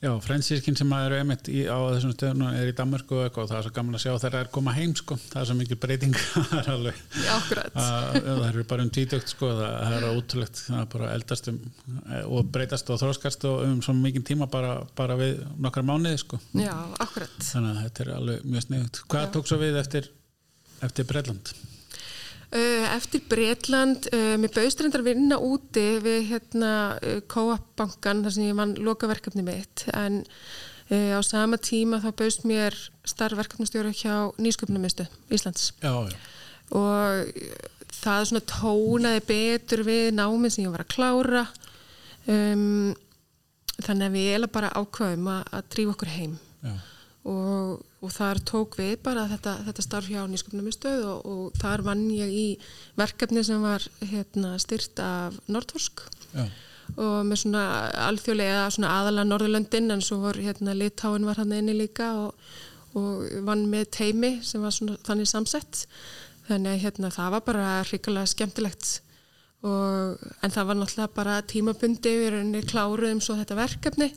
Já, 0.00 0.14
frensískin 0.24 0.76
sem 0.78 0.92
eru 0.96 1.16
einmitt 1.18 1.48
í, 1.52 1.66
á 1.68 1.76
þessum 1.92 2.14
stöðunum 2.14 2.54
er 2.56 2.70
í 2.70 2.74
Danmarku 2.76 3.18
og 3.20 3.34
það 3.36 3.56
er 3.58 3.64
svo 3.66 3.72
gaman 3.76 3.98
að 3.98 4.04
sjá 4.06 4.12
þegar 4.14 4.32
það 4.32 4.40
er 4.40 4.48
koma 4.54 4.72
heim 4.72 4.94
sko, 4.96 5.16
það 5.20 5.40
er 5.42 5.48
svo 5.50 5.56
mikil 5.58 5.76
breyting 5.82 6.14
það 6.54 6.70
er 6.70 8.30
að 8.32 8.44
eru 8.46 8.64
bara 8.70 8.86
um 8.86 8.92
tvítökt 8.96 9.34
sko, 9.34 9.50
það, 9.58 9.96
er 9.98 10.06
ótrúlegt 10.08 10.62
það 10.62 10.78
er 10.80 10.88
bara 10.94 11.10
eldast 11.18 11.50
um 11.52 11.58
og 12.30 12.48
breytast 12.54 12.92
og 12.94 13.02
þróskast 13.02 13.44
og 13.50 13.66
um 13.66 13.82
svo 13.84 13.92
mikið 13.98 14.24
tíma 14.30 14.48
bara, 14.48 14.78
bara 14.96 15.18
við 15.20 15.42
nokkar 15.60 15.84
mánuði 15.84 16.22
sko. 16.22 16.40
Já, 16.56 16.72
akkurat. 16.96 17.36
Þannig 17.44 17.74
að 17.74 17.82
þetta 17.84 18.06
er 18.06 18.14
alveg 18.16 18.48
mjög 18.48 18.66
sniðut 18.66 19.02
Hvað 19.04 19.26
Já. 19.26 19.30
tók 19.36 19.52
svo 19.52 19.60
við 19.60 19.78
eftir, 19.82 20.08
eftir 20.88 21.08
Breitland? 21.12 21.52
Uh, 22.50 22.82
Eftir 22.96 23.22
Breitland, 23.30 24.08
uh, 24.10 24.34
mér 24.42 24.50
bauðst 24.50 24.80
reyndar 24.82 25.04
að 25.04 25.12
vinna 25.12 25.36
úti 25.38 25.84
við 26.02 26.24
hérna 26.32 26.72
uh, 26.98 27.20
Co-op 27.30 27.68
bankan 27.78 28.24
þar 28.24 28.34
sem 28.34 28.48
ég 28.48 28.56
vann 28.58 28.74
lokaverkefni 28.74 29.44
mitt. 29.46 29.86
En 29.94 30.24
á 30.90 31.22
sama 31.22 31.54
tíma 31.62 32.00
þá 32.02 32.08
bauðst 32.18 32.42
mér 32.50 32.74
starfverkefnastjóra 33.06 33.92
hjá 33.94 34.32
Nýsköpunarmistu 34.42 35.04
Íslands. 35.30 35.68
Já, 35.78 35.92
já, 36.10 36.16
og 36.74 37.30
það 37.94 38.24
svona 38.32 38.42
tónaði 38.50 39.20
betur 39.28 39.84
við 39.86 40.08
námið 40.18 40.56
sem 40.56 40.64
ég 40.64 40.74
var 40.74 40.82
að 40.82 40.90
klára. 40.90 41.44
Um, 42.26 42.96
þannig 43.78 44.08
að 44.08 44.16
við 44.18 44.32
erum 44.34 44.52
bara 44.58 44.72
ákvaðum 44.74 45.30
að, 45.30 45.44
að 45.54 45.70
drífa 45.76 45.94
okkur 45.94 46.12
heim. 46.16 46.34
Já, 46.66 46.74
og, 47.28 47.82
og 48.00 48.14
þar 48.14 48.40
tók 48.48 48.78
við 48.80 48.94
bara 49.04 49.26
þetta, 49.28 49.58
þetta 49.66 49.84
starf 49.84 50.08
hjá 50.08 50.22
nýsköpnumistöð 50.30 51.04
og, 51.10 51.26
og 51.28 51.60
þar 51.60 51.84
vann 51.90 52.06
ég 52.14 52.32
í 52.32 52.46
verkefni 53.00 53.44
sem 53.44 53.60
var 53.64 53.84
hérna, 54.00 54.54
styrt 54.62 55.02
af 55.04 55.36
Nordvorsk 55.50 56.06
já, 56.32 56.46
og 56.96 57.20
með 57.28 57.42
svona 57.44 57.64
alþjóðlega 58.08 58.64
svona 58.74 58.94
aðalega 58.96 59.28
Norðurlöndin 59.28 59.94
en 59.94 60.02
svo 60.04 60.20
var 60.24 60.40
hérna 60.40 60.74
Litáin 60.74 61.26
var 61.28 61.38
hann 61.42 61.54
inni 61.54 61.76
líka 61.76 62.10
og, 62.24 62.48
og 62.98 63.22
vann 63.46 63.68
með 63.70 63.90
teimi 63.98 64.32
sem 64.46 64.62
var 64.64 64.74
svona 64.74 64.96
þannig 65.06 65.30
samsett. 65.30 65.84
Þannig 66.48 66.72
að 66.72 66.82
hérna 66.84 67.12
það 67.14 67.36
var 67.36 67.46
bara 67.46 67.68
hrikalega 67.86 68.32
skemmtilegt 68.32 68.96
og, 69.66 70.28
en 70.40 70.54
það 70.54 70.68
var 70.70 70.78
náttúrulega 70.80 71.16
bara 71.16 71.40
tímabundi 71.52 72.14
við 72.16 72.28
erum 72.30 72.52
kláruðum 72.70 73.24
svo 73.24 73.36
þetta 73.40 73.58
verkefni 73.58 74.12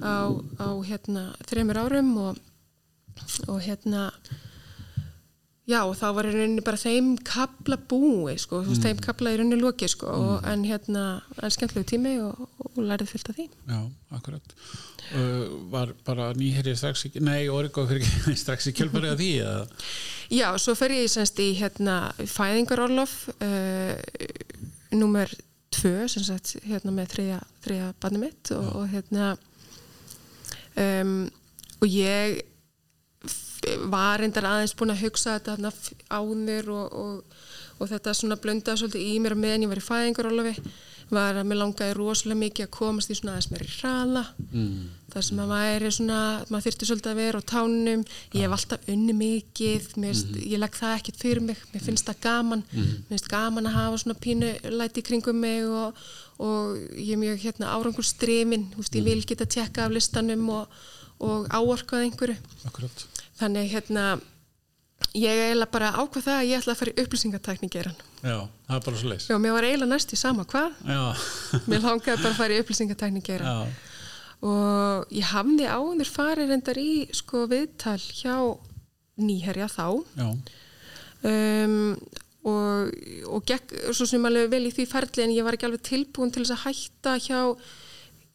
á, 0.00 0.32
á 0.56 0.68
hérna 0.88 1.26
þreymur 1.50 1.82
árum 1.84 2.14
og, 2.28 2.40
og 3.48 3.60
hérna 3.66 4.08
já 5.70 5.80
og 5.84 5.94
þá 5.98 6.06
var 6.16 6.28
í 6.28 6.34
rauninni 6.34 6.64
bara 6.66 6.80
þeim 6.80 7.10
kabla 7.26 7.78
búi 7.90 8.36
sko, 8.40 8.62
veist, 8.66 8.82
þeim 8.84 9.00
kabla 9.04 9.34
í 9.34 9.40
rauninni 9.40 9.58
loki 9.60 9.88
sko, 9.90 10.10
og, 10.10 10.46
en 10.48 10.64
hérna 10.66 11.04
en 11.38 11.54
skemmtilegu 11.54 11.88
tími 11.92 12.16
og, 12.24 12.46
og 12.64 12.80
lærið 12.82 13.12
fyllt 13.12 13.30
af 13.32 13.38
því. 13.38 13.46
Já, 13.70 13.80
akkurat. 14.18 14.56
Uh, 15.10 15.46
Var 15.72 15.92
bara 16.06 16.30
nýherri 16.38 16.76
strax 16.78 17.06
í, 17.08 17.12
nei, 17.24 17.48
Origo 17.50 17.86
fyrir 17.88 18.06
ekki 18.06 18.36
strax 18.42 18.70
í 18.70 18.74
kjölfarið 18.78 19.14
af 19.14 19.20
því 19.20 19.30
eða? 19.44 19.64
Já, 20.30 20.46
svo 20.62 20.76
fer 20.78 20.94
ég 20.94 21.10
semst 21.10 21.40
í 21.42 21.48
hérna 21.58 21.96
fæðingarorlof 22.18 23.16
uh, 23.38 23.94
nummer 24.96 25.30
tvö, 25.70 26.08
sem 26.10 26.24
sagt 26.26 26.56
hérna 26.66 26.92
með 26.94 27.14
þriðja, 27.14 27.40
þriðja 27.64 27.90
barni 28.02 28.22
mitt 28.24 28.52
og, 28.56 28.70
og 28.80 28.88
hérna 28.90 29.32
um, 30.74 31.28
og 31.80 31.88
ég 31.88 32.40
var 33.90 34.20
reyndar 34.20 34.46
aðeins 34.48 34.74
búin 34.76 34.92
að 34.94 35.04
hugsa 35.04 35.36
þetta 35.38 35.72
áður 36.08 36.70
og, 36.74 36.94
og, 36.96 37.40
og 37.78 37.90
þetta 37.90 38.14
svona 38.16 38.38
blöndaði 38.40 38.82
svolítið 38.82 39.04
í 39.04 39.18
mér 39.22 39.36
meðan 39.38 39.66
ég 39.66 39.72
var 39.72 39.80
í 39.80 39.84
fæðingarorlofi. 39.84 40.54
Var 41.10 41.40
að 41.40 41.48
mér 41.50 41.60
langaði 41.60 41.96
rosalega 41.98 42.40
mikið 42.44 42.66
að 42.66 42.74
komast 42.76 43.10
í 43.10 43.16
svona 43.18 43.34
aðeins 43.34 43.50
meiri 43.52 43.68
hraða. 43.74 44.24
Mm. 44.54 44.80
Það 45.12 45.24
sem 45.26 45.38
að 45.42 45.50
væri 45.52 45.90
svona, 45.96 46.18
maður 46.50 46.64
þyrfti 46.66 46.88
svolítið 46.88 47.10
að 47.12 47.20
vera 47.20 47.40
á 47.40 47.50
tánum, 47.52 48.04
ég 48.34 48.40
hef 48.46 48.54
alltaf 48.56 48.88
unni 48.94 49.14
mikið, 49.20 49.88
mér 49.96 50.14
finnst, 50.14 50.30
Mhm. 50.30 50.46
ég 50.52 50.58
legg 50.62 50.74
það 50.80 50.96
ekkert 50.98 51.18
fyrir 51.24 51.40
mig, 51.42 51.56
mér 51.74 51.82
finnst 51.82 52.06
það 52.06 52.20
gaman. 52.20 52.62
Mér 52.72 53.08
finnst 53.10 53.28
gaman 53.28 53.66
að 53.66 53.72
hafa 53.80 53.96
svona 54.04 54.18
pínu 54.20 54.50
læti 54.70 55.02
kringum 55.02 55.40
mig 55.40 55.64
og, 55.64 55.94
og 56.38 56.76
ég 56.96 57.12
er 57.12 57.20
mjög 57.20 57.38
hérna 57.44 57.72
árangur 57.74 58.04
strefin 58.04 58.68
veist, 58.76 58.94
ég 58.94 59.02
Mhm. 59.02 59.04
vil 59.04 59.22
geta 59.26 59.44
tjekka 59.46 59.84
af 59.84 59.90
listanum 59.92 60.48
og, 60.50 60.68
og 61.20 61.48
áorkað 61.48 62.04
einhverju. 62.10 62.36
Akkurat. 62.64 63.06
Þannig 63.40 63.70
hérna 63.70 64.20
ég 65.16 65.32
eiginlega 65.32 65.70
bara 65.72 65.92
ákvað 65.96 66.22
það 66.26 66.36
að 66.38 66.48
ég 66.50 66.58
ætla 66.60 66.72
að 66.74 66.76
fara 66.80 66.92
í 66.92 67.02
upplýsingatækni 67.02 67.68
geran. 67.72 67.94
Já, 68.22 68.48
það 68.68 68.76
er 68.76 68.80
bara 68.84 68.96
svo 69.00 69.08
leys. 69.08 69.26
Já, 69.28 69.36
mér 69.40 69.52
var 69.56 69.62
eiginlega 69.64 69.88
næst 69.94 70.12
í 70.12 70.16
sama 70.20 70.44
hvað. 70.44 70.72
Já, 70.86 71.14
mér 71.66 71.80
langaði 71.80 72.22
bara 72.22 72.34
að 72.34 72.36
fara 72.36 72.54
í 72.54 72.60
upplýsingatækni 72.62 73.22
geran. 73.24 73.46
Já, 73.48 73.89
og 74.40 75.12
ég 75.12 75.26
hafði 75.34 75.68
áður 75.68 76.08
farið 76.08 76.52
reyndar 76.54 76.80
í 76.80 76.92
sko 77.16 77.44
viðtal 77.50 77.98
hjá 78.00 78.36
nýherja 79.20 79.68
þá 79.68 79.86
já, 80.16 80.28
um, 81.28 81.76
og, 82.48 82.94
og 83.28 83.44
gekk 83.48 83.74
svo 83.92 84.08
sem 84.08 84.24
alveg 84.24 84.48
vel 84.54 84.64
í 84.70 84.72
því 84.72 84.88
ferli 84.88 85.26
en 85.26 85.34
ég 85.34 85.44
var 85.44 85.58
ekki 85.58 85.68
alveg 85.68 85.84
tilbúin 85.90 86.32
til 86.32 86.46
þess 86.46 86.56
að 86.56 86.66
hætta 86.70 87.16
hjá 87.20 87.40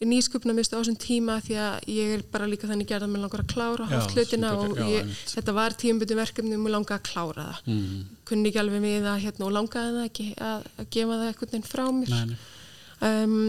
nýsköpnamistu 0.06 0.76
á 0.76 0.80
þessum 0.82 0.98
tíma 1.00 1.38
því 1.44 1.56
að 1.62 1.86
ég 1.90 2.14
er 2.18 2.24
bara 2.32 2.48
líka 2.50 2.68
þannig 2.68 2.90
gerð 2.90 3.08
að 3.08 3.14
mér 3.14 3.24
langar 3.24 3.44
að 3.46 3.52
klára 3.54 3.86
Já, 3.90 4.02
hlutina 4.12 4.50
og 4.60 4.74
já, 4.76 4.84
ég, 4.92 5.06
einmitt. 5.06 5.30
þetta 5.32 5.56
var 5.56 5.76
tímabundu 5.80 6.18
verkefni 6.20 6.58
og 6.58 6.66
mér 6.66 6.76
langaði 6.76 6.98
að 7.00 7.06
klára 7.08 7.46
það 7.48 7.70
mm. 7.72 8.02
kunni 8.28 8.52
ekki 8.52 8.62
alveg 8.62 8.84
við 8.84 9.08
það 9.08 9.24
hérna 9.24 9.48
og 9.48 9.56
langaði 9.56 9.96
það 9.96 10.10
ekki 10.10 10.28
að, 10.50 10.68
að 10.76 10.90
gefa 10.98 11.20
það 11.22 11.40
veginn 11.46 11.70
frá 11.70 11.86
mér 11.96 12.12
nei, 12.12 12.34
nei. 12.34 12.38
um, 13.10 13.40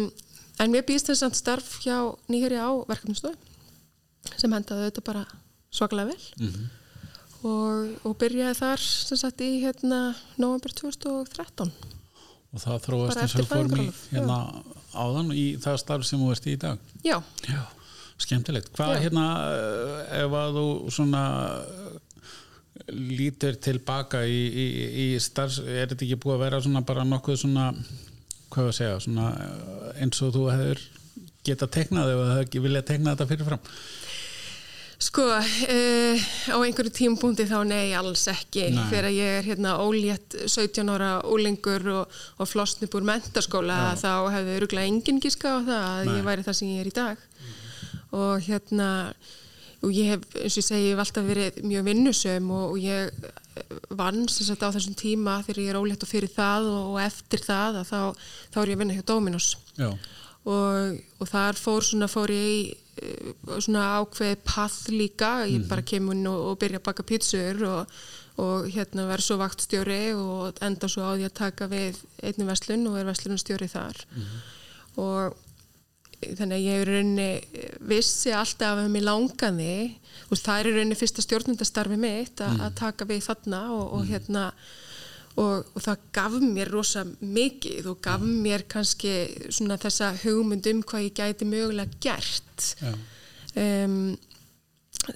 en 0.61 0.73
mér 0.73 0.87
býst 0.89 1.11
þess 1.11 1.27
að 1.27 1.39
starf 1.39 1.77
hjá 1.85 1.99
nýherja 2.33 2.67
á 2.69 2.73
verkefnistofu 2.89 3.37
sem 4.37 4.53
hendaði 4.53 4.89
þetta 4.89 5.07
bara 5.07 5.27
svaklega 5.75 6.11
vel. 6.13 6.25
Mm 6.41 6.67
og, 7.47 7.93
og 8.07 8.17
byrjaði 8.21 8.57
þar 8.59 8.83
sem 8.83 9.21
sagt 9.21 9.45
í 9.45 9.51
hérna 9.63 10.01
november 10.41 10.73
2013 10.77 11.73
Og 12.55 12.63
það 12.63 12.83
þróast 12.87 13.21
eftir 13.21 13.43
við 13.43 13.51
fórum 13.51 13.81
í 13.83 13.87
hérna 14.15 14.39
áðan 14.97 15.33
í 15.37 15.47
það 15.61 15.81
starf 15.83 16.09
sem 16.09 16.23
þú 16.23 16.33
ert 16.33 16.47
í 16.47 16.55
í 16.55 16.61
dag. 16.63 16.85
Já, 17.05 17.19
Já, 17.45 17.63
skemmtilegt. 18.23 18.71
Hvað 18.77 18.95
Já. 18.95 19.01
hérna, 19.05 19.25
ef 20.23 20.37
að 20.41 20.57
þú 20.57 20.67
svona 20.95 21.25
lítur 22.89 23.59
tilbaka 23.61 24.23
í, 24.25 24.39
í, 24.47 24.67
í 25.03 25.07
starfs, 25.21 25.59
er 25.61 25.91
þetta 25.91 26.07
ekki 26.07 26.21
búið 26.23 26.37
að 26.39 26.45
vera 26.47 26.63
svona 26.65 26.85
bara 26.87 27.05
nokkuð 27.09 27.43
svona, 27.43 27.67
hvað 28.55 28.71
að 28.71 28.77
segja, 28.81 28.99
svona 29.05 29.31
eh, 29.43 30.03
eins 30.05 30.23
og 30.25 30.35
þú 30.37 30.49
hefur 30.53 30.83
geta 31.47 31.69
teiknað 31.71 32.13
eða 32.13 32.27
hefur 32.33 32.49
ekki 32.49 32.65
viljað 32.65 32.89
teikna 32.91 33.15
þetta 33.15 33.31
fyrirfram? 33.33 33.65
sko 34.97 35.27
uh, 35.29 36.27
á 36.49 36.57
einhverju 36.57 36.93
tímpúndi 36.97 37.45
þá 37.49 37.59
nei 37.69 37.93
alls 37.97 38.25
ekki 38.33 38.71
þegar 38.89 39.09
ég 39.13 39.33
er 39.41 39.49
hérna 39.51 39.75
ólétt 39.85 40.39
17 40.49 40.89
ára 40.89 41.11
ólingur 41.29 41.85
og, 41.93 42.21
og 42.41 42.49
flosnupp 42.49 42.97
úr 42.97 43.05
mentaskóla 43.05 43.93
þá 44.01 44.13
hefði 44.33 44.57
öruglega 44.57 44.89
enginn 44.89 45.21
gíska 45.21 45.53
á 45.53 45.59
það 45.61 45.83
að 45.91 46.09
Nei. 46.09 46.15
ég 46.17 46.29
væri 46.31 46.47
það 46.47 46.59
sem 46.61 46.73
ég 46.73 46.81
er 46.81 46.89
í 46.89 46.95
dag 46.97 47.27
og 48.17 48.47
hérna 48.47 48.89
og 49.87 49.95
ég 49.95 50.11
hef, 50.11 50.25
eins 50.41 50.57
og 50.57 50.63
ég 50.63 50.67
segi, 50.67 50.89
ég 50.89 50.97
hef 50.97 51.03
alltaf 51.05 51.27
verið 51.27 51.59
mjög 51.67 51.87
vinnusöm 51.87 52.51
og, 52.55 52.65
og 52.75 52.83
ég 52.83 53.13
eh, 53.13 53.77
vann 53.99 54.27
sem 54.33 54.49
sagt 54.49 54.65
á 54.67 54.75
þessum 54.75 54.97
tíma 54.99 55.39
þegar 55.47 55.63
ég 55.63 55.71
er 55.73 55.79
ólétt 55.79 56.03
og 56.03 56.11
fyrir 56.11 56.33
það 56.33 56.71
og, 56.73 56.89
og 56.95 56.99
eftir 57.05 57.45
það 57.45 57.81
að 57.83 57.93
þá, 57.93 58.01
þá 58.51 58.59
er 58.63 58.73
ég 58.73 58.79
að 58.79 58.83
vinna 58.83 58.97
hjá 58.99 59.07
Dominos. 59.13 59.53
Og, 60.47 60.99
og 61.19 61.31
þar 61.31 61.59
fór 61.59 61.87
svona 61.87 62.11
fór 62.11 62.35
ég 62.35 62.51
í 62.51 62.59
eh, 63.03 63.33
svona 63.63 63.87
ákveð 64.01 64.37
path 64.47 64.93
líka, 64.95 65.33
ég 65.47 65.67
bara 65.71 65.87
kemur 65.87 66.19
og, 66.33 66.45
og 66.51 66.61
byrja 66.63 66.83
að 66.83 66.87
baka 66.91 67.07
pítsur 67.07 67.65
og, 67.71 67.97
og 68.43 68.69
hérna 68.75 69.07
verð 69.09 69.29
svo 69.29 69.39
vaktstjóri 69.41 70.03
og 70.19 70.63
enda 70.67 70.91
svo 70.91 71.07
á 71.07 71.15
því 71.15 71.31
að 71.31 71.39
taka 71.39 71.71
við 71.71 72.03
einni 72.27 72.51
verslun 72.51 72.87
og 72.91 72.99
er 73.01 73.09
verslunarstjóri 73.09 73.71
þar. 73.73 74.03
Og 74.97 75.37
þannig 76.23 76.57
að 76.57 76.65
ég 76.65 76.81
er 76.81 76.91
rauninni 76.91 77.29
vissi 77.91 78.33
alltaf 78.35 78.81
að 78.81 78.91
mér 78.95 79.07
langaði 79.07 79.77
og 80.31 80.41
það 80.41 80.59
er 80.59 80.69
rauninni 80.73 80.99
fyrsta 80.99 81.25
stjórnundastarfi 81.25 81.99
mitt 82.01 82.43
að, 82.45 82.61
að 82.67 82.77
taka 82.81 83.09
við 83.09 83.25
þarna 83.29 83.63
og, 83.77 83.87
og 83.99 84.07
hérna 84.09 84.45
og, 85.37 85.67
og 85.75 85.83
það 85.85 86.07
gaf 86.17 86.39
mér 86.43 86.73
rosa 86.73 87.05
mikið 87.21 87.91
og 87.93 88.01
gaf 88.05 88.25
mér 88.25 88.65
kannski 88.71 89.13
svona 89.51 89.79
þessa 89.81 90.15
hugmynd 90.23 90.71
um 90.73 90.81
hvað 90.87 91.09
ég 91.09 91.19
gæti 91.19 91.49
mögulega 91.49 92.01
gert. 92.01 92.71
Já, 92.81 92.95
um, 93.63 94.17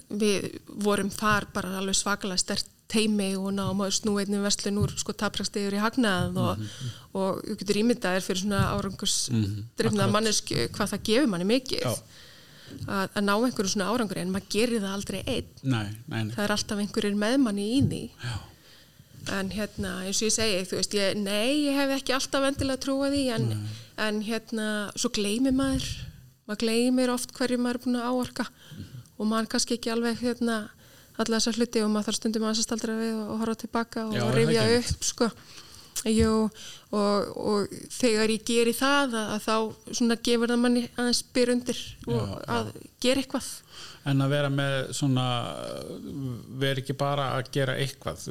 við 0.07 0.61
vorum 0.85 1.09
þar 1.11 1.49
bara 1.51 1.79
alveg 1.79 1.97
svakalega 1.97 2.39
stert 2.39 2.69
teimi 2.91 3.29
og 3.39 3.53
ná 3.55 3.63
maður 3.73 3.97
snú 3.97 4.15
einnig 4.21 4.43
verslun 4.43 4.81
úr 4.81 4.95
sko 4.99 5.15
taprakstegur 5.17 5.77
í 5.77 5.83
hagnað 5.83 6.37
og, 6.37 6.57
mm 6.57 6.65
-hmm. 6.65 6.97
og 7.13 7.41
þú 7.45 7.55
getur 7.61 7.81
ímyndaðir 7.83 8.25
fyrir 8.25 8.41
svona 8.41 8.61
árangurs 8.75 9.29
mm 9.31 9.43
-hmm. 9.43 10.11
mannesku 10.11 10.67
hvað 10.75 10.91
það 10.91 11.05
gefur 11.07 11.27
manni 11.27 11.45
mikið 11.45 11.87
að, 12.87 13.09
að 13.15 13.25
ná 13.25 13.33
einhverju 13.35 13.73
svona 13.73 13.89
árangur 13.91 14.19
en 14.21 14.31
maður 14.33 14.53
gerir 14.55 14.83
það 14.83 14.95
aldrei 14.95 15.19
einn 15.25 15.49
nei, 15.63 15.87
nei, 16.07 16.23
nei. 16.23 16.33
það 16.35 16.43
er 16.45 16.53
alltaf 16.55 16.81
einhverjir 16.83 17.19
meðmanni 17.23 17.67
í 17.77 17.79
því 17.91 18.01
Já. 18.23 18.35
en 19.39 19.51
hérna 19.55 19.93
eins 20.05 20.21
og 20.21 20.27
ég 20.29 20.35
segi 20.37 20.67
þú 20.69 20.79
veist 20.79 20.97
ég, 20.97 21.17
nei 21.17 21.67
ég 21.67 21.79
hef 21.79 21.95
ekki 21.97 22.15
alltaf 22.17 22.45
vendilega 22.45 22.83
trúið 22.85 23.17
því 23.17 23.23
en, 23.37 23.47
en 24.07 24.21
hérna 24.27 24.67
svo 24.95 25.11
gleymir 25.17 25.55
maður 25.57 25.89
maður 26.47 26.63
gleymir 26.65 27.13
oft 27.13 27.33
hverju 27.37 27.59
maður 27.61 27.79
er 27.79 27.85
búin 27.85 27.99
að 27.99 28.09
áorka 28.11 28.45
mm 28.49 28.83
-hmm. 28.83 29.09
og 29.17 29.31
maður 29.33 29.51
kannski 29.55 29.77
ekki 29.77 29.93
alveg 29.93 30.21
hérna 30.21 30.57
alla 31.17 31.39
þessar 31.39 31.59
hluti 31.59 31.83
og 31.83 31.91
maður 31.91 32.09
þarf 32.09 32.19
stundum 32.21 32.47
að 32.49 32.61
staldra 32.61 32.95
við 32.99 33.17
og, 33.17 33.25
og 33.33 33.43
horfa 33.43 33.59
tilbaka 33.65 34.05
og, 34.07 34.15
og 34.21 34.33
rifja 34.37 34.69
upp 34.77 35.11
sko. 35.11 35.31
Jú, 36.07 36.49
og, 36.97 37.33
og 37.37 37.73
þegar 37.93 38.31
ég 38.33 38.45
geri 38.47 38.71
það 38.73 39.11
að, 39.19 39.33
að 39.35 39.41
þá 39.43 39.97
svona 39.99 40.15
gefur 40.25 40.49
það 40.49 40.61
manni 40.63 40.83
aðeins 40.95 41.19
byr 41.35 41.51
undir 41.53 41.81
og 42.07 42.15
já, 42.15 42.37
að 42.55 42.71
já. 42.71 42.87
gera 43.05 43.21
eitthvað 43.21 43.49
En 44.09 44.23
að 44.25 44.31
vera 44.33 44.49
með 44.49 44.75
svona 44.97 45.25
veri 46.61 46.81
ekki 46.81 46.95
bara 46.97 47.27
að 47.35 47.51
gera 47.53 47.75
eitthvað 47.77 48.23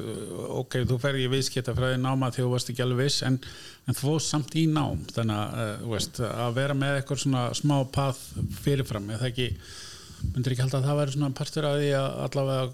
ok, 0.57 0.81
þú 0.91 0.97
fer 0.99 1.19
í 1.21 1.29
viðskiptafræði 1.31 2.01
náma 2.03 2.33
þegar 2.35 2.49
þú 2.49 2.55
varst 2.57 2.73
ekki 2.73 2.83
alveg 2.83 3.05
viss 3.05 3.23
en, 3.29 3.39
en 3.87 3.99
þú 3.99 4.09
fóðst 4.09 4.35
samt 4.35 4.57
í 4.59 4.65
nám 4.71 5.05
þannig 5.15 5.39
að, 5.39 5.63
uh, 5.63 5.87
veist, 5.93 6.21
að 6.27 6.59
vera 6.59 6.79
með 6.81 6.99
eitthvað 6.99 7.23
svona 7.23 7.45
smá 7.55 7.77
path 7.95 8.43
fyrirfram 8.65 9.15
eða 9.15 9.31
ekki 9.31 9.53
myndir 10.29 10.55
ekki 10.55 10.65
halda 10.65 10.81
að 10.81 10.89
það 10.89 11.01
væri 11.01 11.17
svona 11.17 11.37
partur 11.41 11.69
af 11.69 11.79
því 11.81 11.91
að 11.99 12.19
allavega 12.27 12.69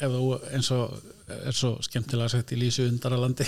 ef 0.00 0.14
þú 0.14 0.28
eins 0.56 0.70
og 0.72 0.94
er 1.30 1.56
svo 1.56 1.72
skemmtilega 1.84 2.32
sagt 2.32 2.54
í 2.54 2.58
lísu 2.58 2.86
undaralandi 2.88 3.46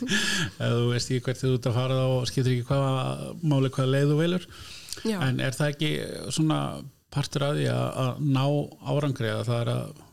ef 0.60 0.60
þú 0.60 0.84
veist 0.92 1.10
ekki 1.10 1.24
hvert 1.26 1.42
þú 1.42 1.54
ert 1.56 1.68
að 1.70 1.78
fara 1.80 1.98
þá 1.98 2.04
og 2.14 2.28
skiptir 2.30 2.54
ekki 2.54 2.68
hvaða 2.68 3.32
máli 3.42 3.72
hvaða 3.74 3.92
leið 3.94 4.12
þú 4.12 4.20
velur 4.20 4.46
Já. 5.06 5.16
en 5.26 5.42
er 5.42 5.56
það 5.56 5.74
ekki 5.74 5.90
svona 6.36 6.60
partur 7.10 7.48
af 7.48 7.58
því 7.58 7.66
að, 7.72 7.88
að 8.04 8.22
ná 8.36 8.44
árangri 8.92 9.32
að 9.32 9.44
það 9.48 9.60
er 9.64 9.72
að 9.74 10.06